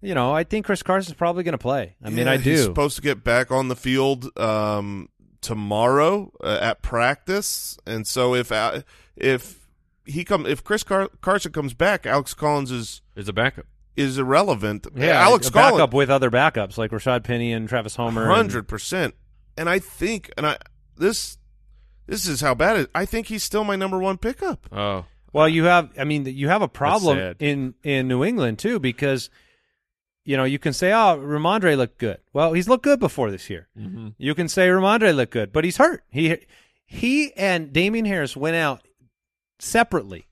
[0.01, 1.95] you know, I think Chris Carson's probably going to play.
[2.03, 2.51] I mean, I do.
[2.51, 5.09] He's supposed to get back on the field um,
[5.41, 8.81] tomorrow uh, at practice, and so if uh,
[9.15, 9.67] if
[10.05, 13.65] he come if Chris Car- Carson comes back, Alex Collins is Is a backup.
[13.95, 14.85] is irrelevant.
[14.95, 18.27] yeah, Alex a Collins backup with other backups like Rashad Penny and Travis Homer.
[18.27, 19.15] hundred percent,
[19.57, 20.57] and I think and I
[20.97, 21.37] this
[22.05, 22.89] this is how bad it.
[22.93, 24.67] I think he's still my number one pickup.
[24.71, 28.79] Oh, Well, you have, I mean, you have a problem in in New England too
[28.79, 29.29] because,
[30.25, 32.19] you know, you can say, oh, Rhamondre looked good.
[32.33, 33.69] Well, he's looked good before this year.
[33.77, 34.09] mm-hmm.
[34.17, 36.03] You can say Rhamondre looked good, but he's hurt.
[36.09, 36.37] He
[36.85, 38.81] he and Damien Harris went out
[39.59, 40.27] separately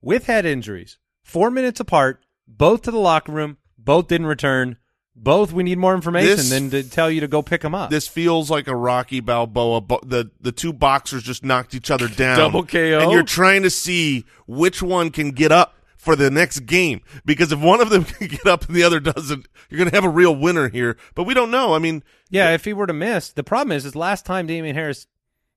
[0.00, 3.58] with head injuries, four minutes apart, both to the locker room.
[3.78, 4.76] Both didn't return.
[5.22, 7.90] Both we need more information This- than to tell you to go pick them up.
[7.90, 9.82] This feels like a Rocky Balboa.
[9.82, 12.38] Bo- the the two boxers just knocked each other down.
[12.38, 13.00] Double KO?
[13.00, 17.02] and you're trying to see which one can get up for the next game.
[17.26, 19.94] Because if one of them can get up and the other doesn't, you're going to
[19.96, 20.96] have a real winner here.
[21.14, 21.74] But we don't know.
[21.74, 24.74] I mean, yeah, if he were to miss, the problem is, is last time Damien
[24.74, 25.06] Harris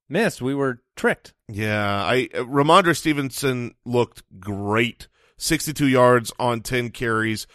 [0.10, 1.34] missed, we were tricked.
[1.48, 5.08] yeah, I uh, Rhamondre Stevenson looked great.
[5.38, 7.48] 62 yards on 10 carries,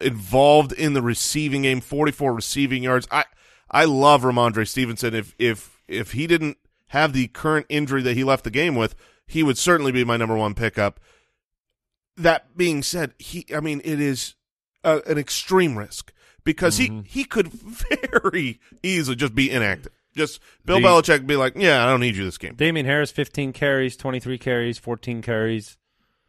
[0.00, 3.06] involved in the receiving game, 44 receiving yards.
[3.10, 3.24] I
[3.70, 5.14] I love Rhamondre Stevenson.
[5.14, 8.94] If if if he didn't have the current injury that he left the game with,
[9.26, 11.00] he would certainly be my number one pickup.
[12.16, 14.34] That being said, he I mean it is
[14.84, 16.12] uh, an extreme risk
[16.44, 19.92] because he he could very easily just be inactive.
[20.14, 22.54] Just Bill The- Belichick be like, yeah, I don't need you this game.
[22.54, 25.78] Damien Harris, 15 carries, 23 carries, 14 carries.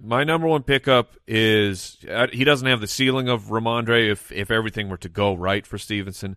[0.05, 4.51] My number one pickup is uh, he doesn't have the ceiling of Rhamondre if if
[4.51, 6.35] everything were to go right for Stevenson,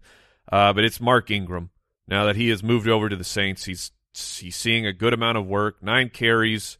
[0.52, 1.70] uh, but it's Mark Ingram.
[2.06, 5.38] Now that he has moved over to the Saints, he's he's seeing a good amount
[5.38, 5.82] of work.
[5.82, 6.78] Nine carries,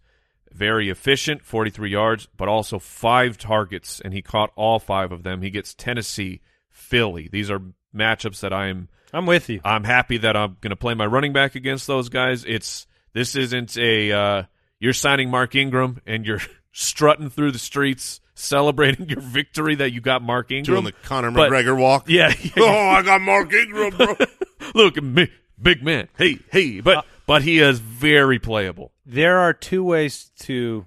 [0.52, 5.24] very efficient, forty three yards, but also five targets, and he caught all five of
[5.24, 5.42] them.
[5.42, 7.28] He gets Tennessee, Philly.
[7.32, 7.62] These are
[7.92, 9.60] matchups that I'm I'm with you.
[9.64, 12.44] I'm happy that I'm going to play my running back against those guys.
[12.44, 14.42] It's this isn't a uh,
[14.78, 16.42] you're signing Mark Ingram and you're
[16.78, 20.74] strutting through the streets celebrating your victory that you got Mark Ingram.
[20.74, 22.08] Doing the Conor But- McGregor walk.
[22.08, 24.14] yeah, oh, I got Mark Ingram, bro.
[24.74, 26.08] look at me, big man.
[26.18, 28.92] Hey, hey, but but he is very playable.
[29.06, 30.84] There are two ways to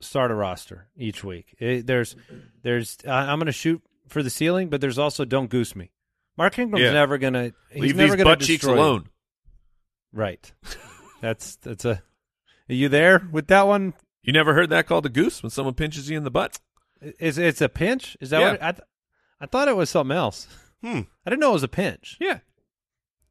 [0.00, 1.54] start a roster each week.
[1.58, 2.16] It, there's,
[2.62, 2.96] there's.
[3.06, 5.90] Uh, I'm going to shoot for the ceiling, but there's also don't goose me.
[6.38, 6.92] Mark Ingram's Yeah.
[6.92, 7.52] never going to.
[7.70, 8.80] He's Leave never these going to butt cheeks destroy you.
[8.80, 9.08] alone.
[10.12, 10.52] Right.
[11.20, 12.02] That's that's a.
[12.70, 13.92] Are you there with that one?
[14.22, 16.60] You never heard that called a goose when someone pinches you in the butt?
[17.18, 18.16] Is it's a pinch?
[18.20, 18.50] Is that Yeah.
[18.52, 18.72] what I?
[18.72, 18.84] Th-
[19.40, 20.46] I thought it was something else.
[20.82, 21.00] Hmm.
[21.26, 22.16] I didn't know it was a pinch.
[22.20, 22.38] Yeah.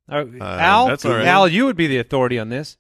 [0.10, 1.26] Uh, Al, that's all right.
[1.26, 2.78] Al, you would be the authority on this.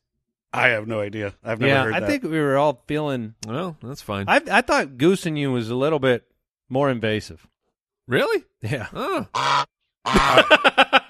[0.51, 1.33] I have no idea.
[1.43, 2.07] I've never yeah, heard I that.
[2.09, 3.35] think we were all feeling.
[3.47, 4.25] Well, that's fine.
[4.27, 6.25] I I thought goosing you was a little bit
[6.67, 7.47] more invasive.
[8.07, 8.43] really?
[8.61, 8.87] Yeah.
[8.93, 9.27] Oh.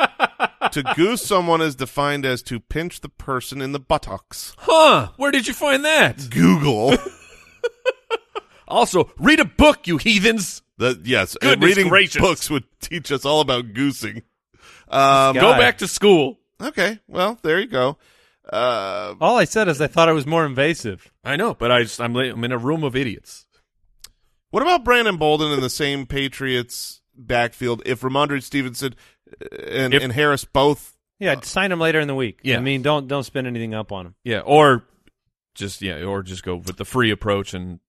[0.71, 4.55] to goose someone is defined as to pinch the person in the buttocks.
[4.59, 5.09] huh?
[5.17, 6.29] Where did you find that?
[6.29, 6.95] Google.
[8.67, 10.61] Also, read a book, you heathens.
[10.77, 12.21] the, yes, and Goodness reading gracious.
[12.21, 14.21] books would teach us all about goosing.
[14.87, 16.39] Um, Go back to school.
[16.61, 17.97] okay, well, there you go.
[18.49, 21.11] Uh, All I said is I thought it was more invasive.
[21.21, 23.45] I know, but I just, I'm, I'm in a room of idiots.
[24.51, 28.95] what about Brandon Bolden in the same Patriots backfield if Rhamondre Stevenson
[29.67, 30.97] and, If- and Harris both?
[31.19, 32.39] Yeah, sign him later in the week.
[32.41, 32.57] Yeah.
[32.57, 34.15] I mean, don't don't spend anything up on him.
[34.23, 34.83] Yeah, or
[35.53, 37.79] just yeah, or just go with the free approach and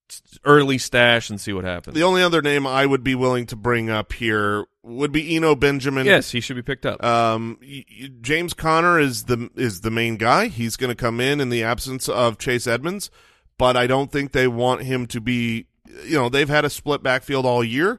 [0.44, 1.94] early stash and see what happens.
[1.94, 5.54] The only other name I would be willing to bring up here would be Eno
[5.54, 6.04] Benjamin.
[6.04, 7.02] yes, he should be picked up.
[7.02, 10.48] Um, y- y- James Conner is the is the main guy.
[10.48, 13.10] He's going to come in in the absence of Chase Edmonds,
[13.56, 15.64] but I don't think they want him to be.
[16.04, 17.98] You know, they've had a split backfield all year,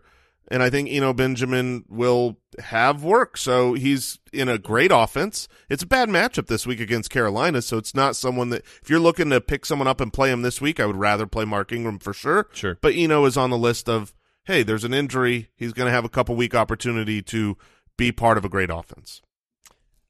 [0.50, 3.38] and I think Eno Benjamin will have work.
[3.38, 5.48] So he's in a great offense.
[5.70, 9.00] It's a bad matchup this week against Carolina, so it's not someone that if you're
[9.00, 11.72] looking to pick someone up and play him this week, I would rather play Mark
[11.72, 12.48] Ingram for sure.
[12.54, 12.78] Sure.
[12.82, 14.14] But Eno is on the list of
[14.46, 15.50] hey, there's an injury.
[15.56, 17.58] He's going to have a couple week opportunity to
[17.98, 19.22] be part of a great offense.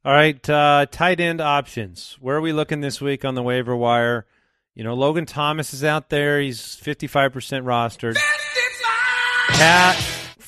[0.05, 2.17] All right, uh, tight end options.
[2.19, 4.25] Where are we looking this week on the waiver wire?
[4.75, 6.41] You know, Logan Thomas is out there.
[6.41, 8.17] He's fifty-five percent rostered.
[9.47, 9.95] Pat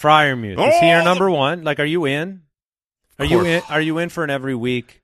[0.05, 1.03] Freiermuth is he your Oh!
[1.03, 1.63] number one?
[1.63, 2.43] Like, are you in?
[3.19, 3.61] Are you in?
[3.69, 5.01] Are you in for an every week?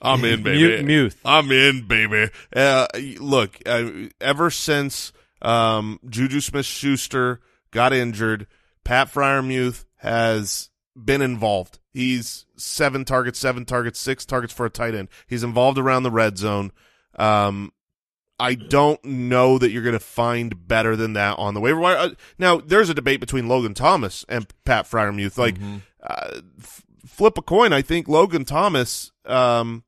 [0.00, 0.82] I'm in, baby.
[0.82, 1.18] Muth.
[1.24, 2.30] I'm in, baby.
[2.54, 2.86] Uh,
[3.18, 8.46] look, uh, ever since um, Juju Smith-Schuster got injured,
[8.84, 11.78] Pat Freiermuth has been involved.
[11.92, 15.08] He's seven targets, seven targets, six targets for a tight end.
[15.26, 16.72] He's involved around the red zone.
[17.18, 17.72] Um,
[18.38, 21.96] I don't know that you're going to find better than that on the waiver wire.
[21.96, 25.38] Uh, now, there's a debate between Logan Thomas and Pat Freiermuth.
[25.38, 25.56] Like,
[26.02, 27.72] uh, f- flip a coin.
[27.72, 29.84] I think Logan Thomas um,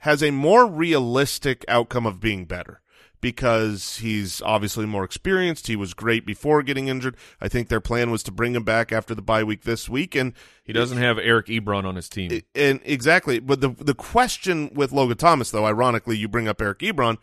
[0.00, 2.80] has a more realistic outcome of being better
[3.20, 5.68] because he's obviously more experienced.
[5.68, 7.16] He was great before getting injured.
[7.40, 10.16] I think their plan was to bring him back after the bye week this week,
[10.16, 10.32] and
[10.64, 12.42] He doesn't have Eric Ebron on his team.
[12.56, 13.38] and exactly.
[13.38, 17.18] But the the question with Logan Thomas, though, ironically, you bring up Eric Ebron,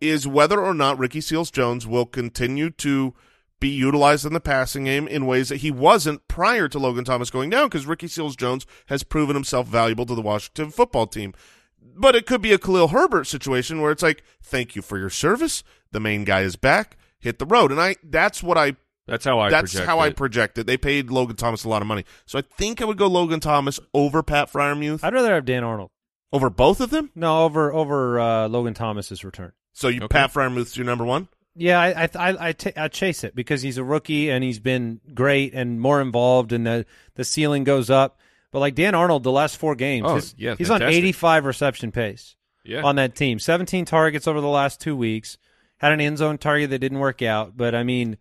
[0.00, 3.14] is whether or not Ricky Seals Jones will continue to
[3.60, 7.30] be utilized in the passing game in ways that he wasn't prior to Logan Thomas
[7.30, 11.34] going down, because Ricky Seals Jones has proven himself valuable to the Washington football team.
[11.78, 15.10] But it could be a Khalil Herbert situation where it's like, thank you for your
[15.10, 15.62] service.
[15.92, 16.96] The main guy is back.
[17.18, 18.76] Hit the road, and I that's what I
[19.06, 20.66] That's how I that's project how I project it.
[20.66, 23.40] They paid Logan Thomas a lot of money, so I think I would go Logan
[23.40, 25.90] Thomas over Pat Freiermuth I'd rather have Dan Arnold.
[26.32, 27.10] over both of them.
[27.14, 29.52] No, over over uh, Logan Thomas's return.
[29.72, 30.08] So you Okay.
[30.08, 31.28] Pat Freiermuth's your number one.
[31.56, 34.60] Yeah, I I I, I, ta- I chase it because he's a rookie and he's
[34.60, 38.18] been great and more involved, and the the ceiling goes up.
[38.52, 41.92] But like Dan Arnold, the last four games, Oh, his- yeah, he's on 85 reception
[41.92, 42.82] pace yeah.
[42.82, 43.38] on that team.
[43.38, 45.38] 17 targets over the last two weeks.
[45.78, 48.18] Had an end zone target that didn't work out, but I mean,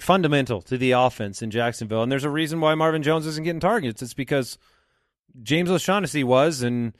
[0.00, 2.02] fundamental to the offense in Jacksonville.
[2.02, 4.02] And there's a reason why Marvin Jones isn't getting targets.
[4.02, 4.58] It's because
[5.42, 6.92] James O'Shaughnessy was, and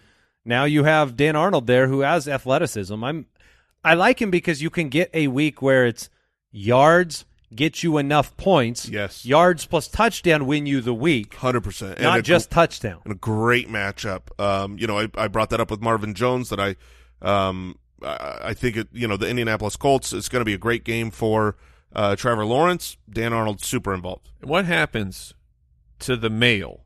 [0.44, 3.02] now you have Dan Arnold there who has athleticism.
[3.02, 3.26] I'm
[3.84, 6.08] I like him because you can get a week where it's
[6.50, 7.24] yards
[7.54, 8.88] get you enough points.
[8.88, 9.24] Yes.
[9.24, 13.00] Yards plus touchdown win you the week, Hundred percent, not just touchdown.
[13.04, 14.38] and a great matchup.
[14.40, 16.76] Um, you know, I, I brought that up with Marvin Jones that I,
[17.20, 20.58] um, I, I think it, you know, the Indianapolis Colts is going to be a
[20.58, 21.56] great game for
[21.92, 22.96] uh, Trevor Lawrence.
[23.10, 24.30] Dan Arnold super involved.
[24.42, 25.34] What happens
[26.00, 26.84] to the mail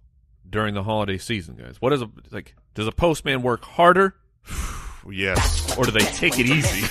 [0.49, 1.81] during the holiday season, guys?
[1.81, 2.55] What is a like?
[2.75, 4.17] Does a postman work harder,
[5.11, 6.87] Yes, or do they take it easy?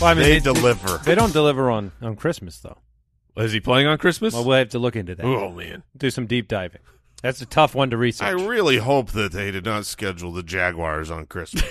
[0.00, 0.98] Well, I mean, they they, deliver.
[0.98, 2.78] they don't deliver on on Christmas though.
[3.36, 4.32] Is he playing on Christmas?
[4.34, 5.24] Well, we'll have to look into that.
[5.24, 6.80] oh man, Do some deep diving.
[7.22, 8.26] That's a tough one to research.
[8.28, 11.64] I really hope that they did not schedule the Jaguars on Christmas.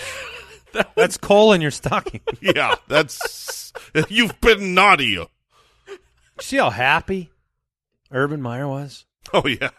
[0.96, 2.20] That's coal in your stocking.
[2.42, 3.72] yeah, that's
[4.10, 5.26] you've been naughty.
[6.42, 7.32] See how happy
[8.12, 9.06] Urban Meyer was?
[9.34, 9.70] Oh yeah.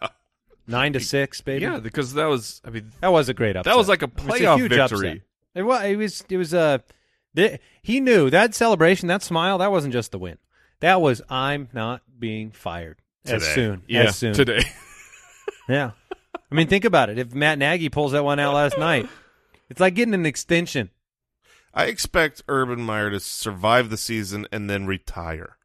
[0.66, 1.62] Nine to six, baby.
[1.64, 2.60] yeah, because that was.
[2.64, 3.70] I mean, that was a great upset.
[3.70, 5.08] that was like a It was playoff huge victory.
[5.10, 5.22] upset.
[5.56, 5.82] It was.
[5.84, 6.24] It was.
[6.28, 6.54] It was.
[6.54, 6.78] Uh,
[7.34, 9.58] th- he knew that celebration, that smile.
[9.58, 10.38] That wasn't just the win.
[10.80, 13.54] That was I'm not being fired as Today.
[13.54, 14.62] soon Yeah, as soon today.
[15.68, 15.92] Yeah.
[16.50, 17.18] I mean, think about it.
[17.18, 19.08] If Matt Nagy pulls that one out last night,
[19.68, 20.90] it's like getting an extension.
[21.74, 25.56] I expect Urban Meyer to survive the season and then retire.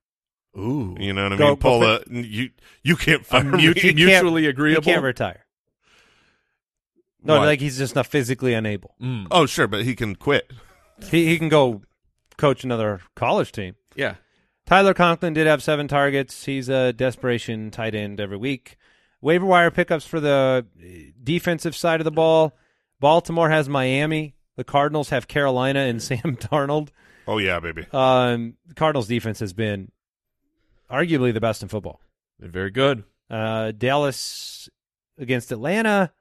[0.57, 1.57] Ooh, You know what I Go- mean?
[1.57, 2.49] Pull a you
[2.83, 3.61] you can't fire me.
[3.61, 4.81] He can't- mutually He agreeable.
[4.83, 5.40] can't retire.
[7.23, 7.45] No, Why?
[7.45, 8.95] like he's just not physically unable.
[9.01, 9.27] Mm.
[9.31, 10.51] Oh sure, but he can quit.
[11.09, 11.81] He he can go
[12.37, 13.75] coach another college team.
[13.95, 14.15] Yeah,
[14.65, 16.45] Tyler Conklin did have seven targets.
[16.45, 18.77] He's a desperation tight end every week.
[19.21, 20.87] Waiver wire pickups for the uh,
[21.23, 22.57] defensive side of the ball.
[22.99, 24.35] Baltimore has Miami.
[24.55, 26.89] The Cardinals have Carolina and Sam Darnold.
[27.27, 27.85] Oh yeah, baby.
[27.93, 29.91] Um, the Cardinals defense has been
[30.89, 32.01] arguably the best in football.
[32.39, 33.03] They're very good.
[33.29, 34.69] Uh, Dallas
[35.17, 36.11] against Atlanta.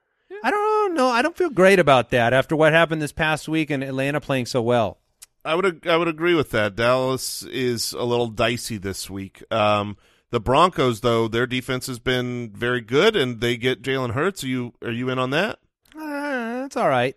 [0.43, 1.07] I don't know.
[1.07, 4.45] I don't feel great about that after what happened this past week and Atlanta playing
[4.47, 4.97] so well.
[5.45, 6.75] I would I would agree with that.
[6.75, 9.43] Dallas is a little dicey this week.
[9.51, 9.97] Um,
[10.29, 14.43] the Broncos though, their defense has been very good, and they get Jalen Hurts.
[14.43, 15.59] Are you are you in on that?
[15.97, 17.15] Uh, it's all right.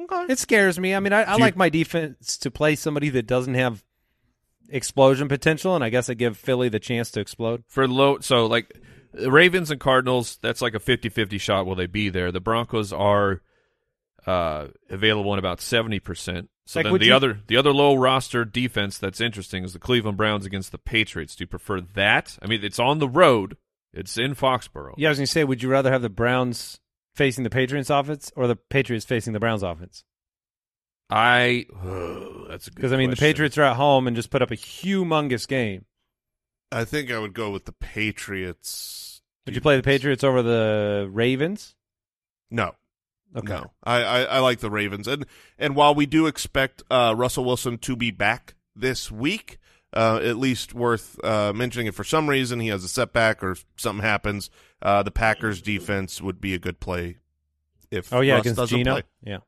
[0.00, 0.26] Okay.
[0.32, 0.94] It scares me.
[0.94, 3.82] I mean, I, I Do you- like my defense to play somebody that doesn't have
[4.68, 7.64] explosion potential, and I guess I give Philly the chance to explode.
[7.66, 8.72] for low so like
[9.16, 12.92] the Ravens and Cardinals that's like a 50-50 shot will they be there the Broncos
[12.92, 13.40] are
[14.26, 18.44] uh available in about 70% so Like, then the you- other the other low roster
[18.44, 22.46] defense that's interesting is the Cleveland Browns against the Patriots do you prefer that I
[22.46, 23.56] mean it's on the road
[23.92, 26.80] it's in Foxborough Yeah, I was going to say, would you rather have the Browns
[27.14, 30.04] facing the Patriots offense or the Patriots facing the Browns offense?
[31.08, 33.16] I oh, that's Because I mean, the.
[33.16, 35.84] Patriots are at home and just put up a humongous game.
[36.72, 39.05] I think I would go with the Patriots.
[39.46, 41.74] Would you play the Patriots over the Ravens?
[42.50, 42.74] No.
[43.34, 43.52] Okay.
[43.52, 45.26] No, I, I, I like the Ravens, and
[45.58, 49.58] and while we do expect uh, Russell Wilson to be back this week,
[49.92, 51.86] uh, at least worth uh, mentioning.
[51.86, 54.48] If for some reason he has a setback or something happens,
[54.80, 57.18] uh, the Packers defense would be a good play.
[57.90, 58.92] If Oh yeah, Russ against doesn't Gino.
[58.92, 59.02] play.
[59.22, 59.38] Yeah.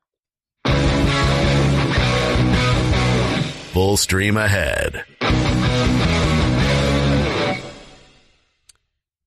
[3.73, 5.05] Full stream ahead.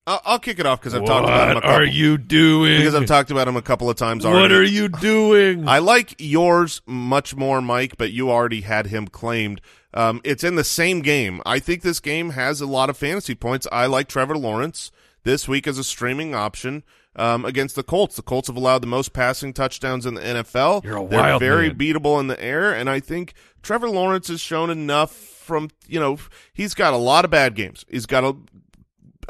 [0.06, 1.76] I'll, I'll kick it off because I've talked about him a What couple.
[1.78, 2.78] are you doing?
[2.78, 4.42] because I've talked about him a couple of times already.
[4.42, 5.68] what are you doing?
[5.68, 9.60] I like yours much more, Mike, but you already had him claimed.
[9.94, 11.40] Um, it's in the same game.
[11.46, 13.66] I think this game has a lot of fantasy points.
[13.70, 14.90] I like Trevor Lawrence
[15.22, 16.82] this week as a streaming option
[17.14, 18.16] um, against the Colts.
[18.16, 20.82] The Colts have allowed the most passing touchdowns in the NFL.
[20.82, 21.78] You're a They're wild very man.
[21.78, 26.18] beatable in the air, and I think Trevor Lawrence has shown enough from, you know,
[26.52, 27.84] he's got a lot of bad games.
[27.88, 28.34] He's got a,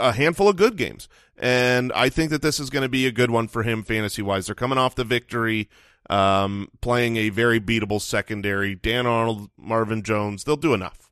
[0.08, 1.08] a handful of good games.
[1.38, 4.22] And I think that this is going to be a good one for him fantasy
[4.22, 4.46] wise.
[4.46, 5.68] They're coming off the victory,
[6.10, 8.74] um, playing a very beatable secondary.
[8.74, 11.10] Dan Arnold, Marvin Jones, they'll do enough.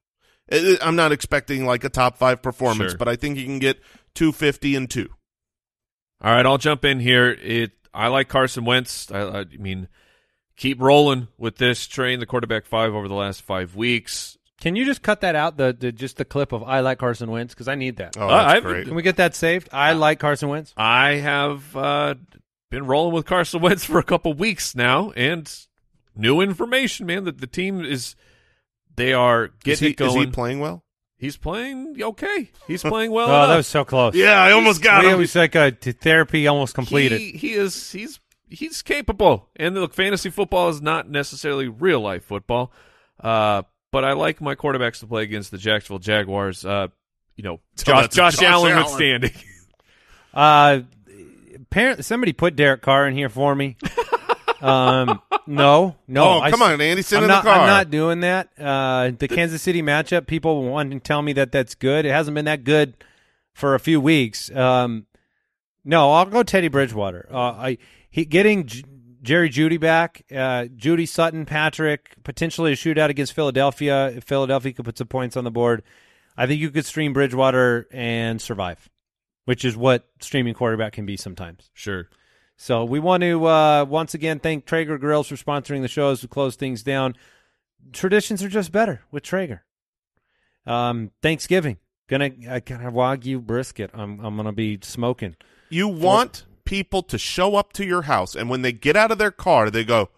[0.52, 2.98] I'm not expecting like a top five performance, Sure.
[2.98, 3.78] but I think you can get
[4.14, 5.08] 250 and two.
[6.20, 7.30] All right, I'll jump in here.
[7.30, 9.10] It I like Carson Wentz.
[9.10, 9.88] I, I mean,
[10.56, 12.20] keep rolling with this train.
[12.20, 14.36] The quarterback five over the last five weeks.
[14.60, 15.56] Can you just cut that out?
[15.56, 18.16] The, the just the clip of I like Carson Wentz because I need that.
[18.18, 18.86] Oh, Uh, that's I've- great.
[18.86, 19.68] Can we get that saved?
[19.72, 20.72] I like Carson Wentz.
[20.76, 22.14] I have uh,
[22.70, 25.50] been rolling with Carson Wentz for a couple weeks now, and
[26.14, 27.24] new information, man.
[27.24, 28.16] That the team is
[28.96, 30.10] they are getting Is he, going.
[30.18, 30.84] is he playing well?
[31.16, 32.50] He's playing okay.
[32.66, 33.28] He's playing well.
[33.30, 34.14] Oh, that was so close.
[34.14, 35.18] Yeah, I almost got it him.
[35.18, 37.18] was like a t- therapy almost completed.
[37.20, 39.48] He, he is he's he's capable.
[39.56, 42.72] And look, fantasy football is not necessarily real life football.
[43.22, 43.62] Uh,
[43.92, 46.64] but I like my quarterbacks to play against the Jacksonville Jaguars.
[46.64, 46.88] Uh,
[47.36, 48.84] you know, Josh, Josh, Josh Allen Allen.
[48.84, 49.32] withstanding.
[50.32, 50.82] Uh,
[51.56, 53.76] apparently, somebody put Derek Carr in here for me.
[54.60, 56.24] um, no, no.
[56.24, 57.60] oh, I come s- on, Andy, sit I'm in not, the car.
[57.60, 58.48] I'm not doing that.
[58.56, 62.06] Uh, the Kansas City matchup, people want to tell me that that's good.
[62.06, 62.94] It hasn't been that good
[63.52, 64.54] for a few weeks.
[64.54, 65.06] Um,
[65.84, 67.26] no, I'll go Teddy Bridgewater.
[67.28, 67.78] Uh, I
[68.08, 68.84] he getting J-
[69.22, 74.08] Jerry Jeudy back, uh, Jeudy Sutton, Patrick, potentially a shootout against Philadelphia.
[74.08, 75.82] If Philadelphia could put some points on the board,
[76.36, 78.88] I think you could stream Bridgewater and survive,
[79.44, 81.70] which is what streaming quarterback can be sometimes.
[81.74, 82.08] sure.
[82.56, 86.20] So we want to uh, once again thank Traeger Grills for sponsoring the show as
[86.20, 87.14] we close things down.
[87.92, 89.64] Traditions are just better with Traeger.
[90.66, 93.90] Um, Thanksgiving, gonna I have wagyu brisket.
[93.94, 95.36] I'm I'm gonna be smoking.
[95.70, 99.18] You want people to show up to your house, and when they get out of
[99.18, 100.08] their car, they go,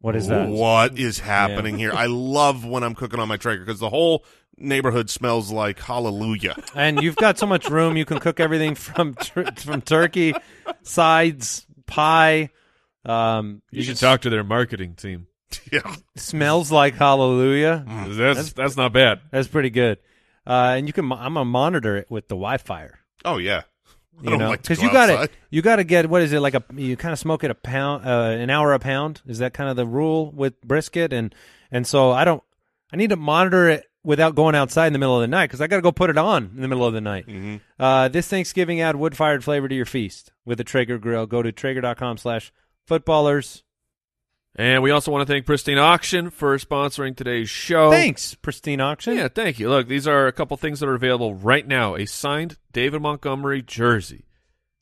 [0.00, 0.48] What is that?
[0.48, 1.92] What is happening here?
[1.92, 4.24] I love when I'm cooking on my Traeger because the whole
[4.58, 6.56] neighborhood smells like hallelujah.
[6.74, 7.96] And you've got so much room.
[7.96, 10.34] You can cook everything from tur- from turkey,
[10.82, 12.50] sides, pie.
[13.04, 15.28] Um, You should talk to their marketing team.
[15.72, 15.94] yeah.
[16.16, 17.84] smells like hallelujah.
[18.08, 19.20] That's that's not bad.
[19.30, 19.98] That's pretty good.
[20.44, 21.10] Uh, and you can.
[21.12, 22.88] I'm gonna monitor it with the Wi-Fi.
[23.24, 23.62] Oh yeah.
[24.22, 26.62] You know, like you got to you got to get what is it like a
[26.74, 29.22] you kind of smoke it a pound, uh, an hour a pound.
[29.26, 31.12] Is that kind of the rule with brisket?
[31.12, 31.34] And
[31.70, 32.42] and so I don't.
[32.92, 35.60] I need to monitor it without going outside in the middle of the night because
[35.60, 37.26] I got to go put it on in the middle of the night.
[37.26, 37.56] Mm-hmm.
[37.78, 41.26] Uh, this Thanksgiving, add wood fired flavor to your feast with a Traeger grill.
[41.26, 42.52] Go to traeger.com slash
[42.86, 43.63] footballers.
[44.56, 47.90] And we also want to thank Pristine Auction for sponsoring today's show.
[47.90, 49.16] Thanks, pristine auction.
[49.16, 49.68] Yeah, thank you.
[49.68, 51.96] Look, these are a couple things that are available right now.
[51.96, 54.26] A signed David Montgomery jersey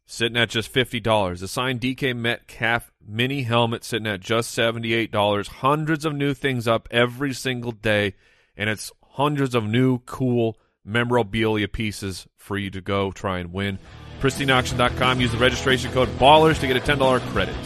[0.04, 1.42] sitting at just $50.
[1.42, 5.46] A signed DK Metcalf mini helmet sitting at just $78.
[5.48, 8.14] Hundreds of new things up every single day,
[8.54, 13.78] and it's hundreds of new cool memorabilia pieces for you to go try and win.
[14.20, 15.20] PristineAuction.com.
[15.20, 17.56] Use the registration code BALLERS to get a $10 credit.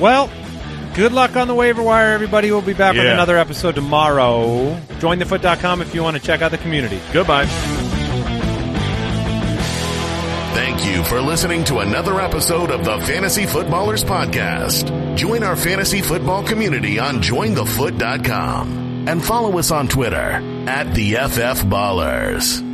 [0.00, 0.30] Well,
[0.94, 2.50] good luck on the waiver wire, everybody.
[2.50, 4.78] We'll be back with another episode tomorrow.
[4.98, 7.00] Join Jointhefoot.com if you want to check out the community.
[7.12, 7.46] Goodbye.
[10.54, 15.16] Thank you for listening to another episode of the Fantasy Footballers Podcast.
[15.16, 21.64] Join our fantasy football community on jointhefoot.com and follow us on Twitter at the FF
[21.64, 22.71] Ballers.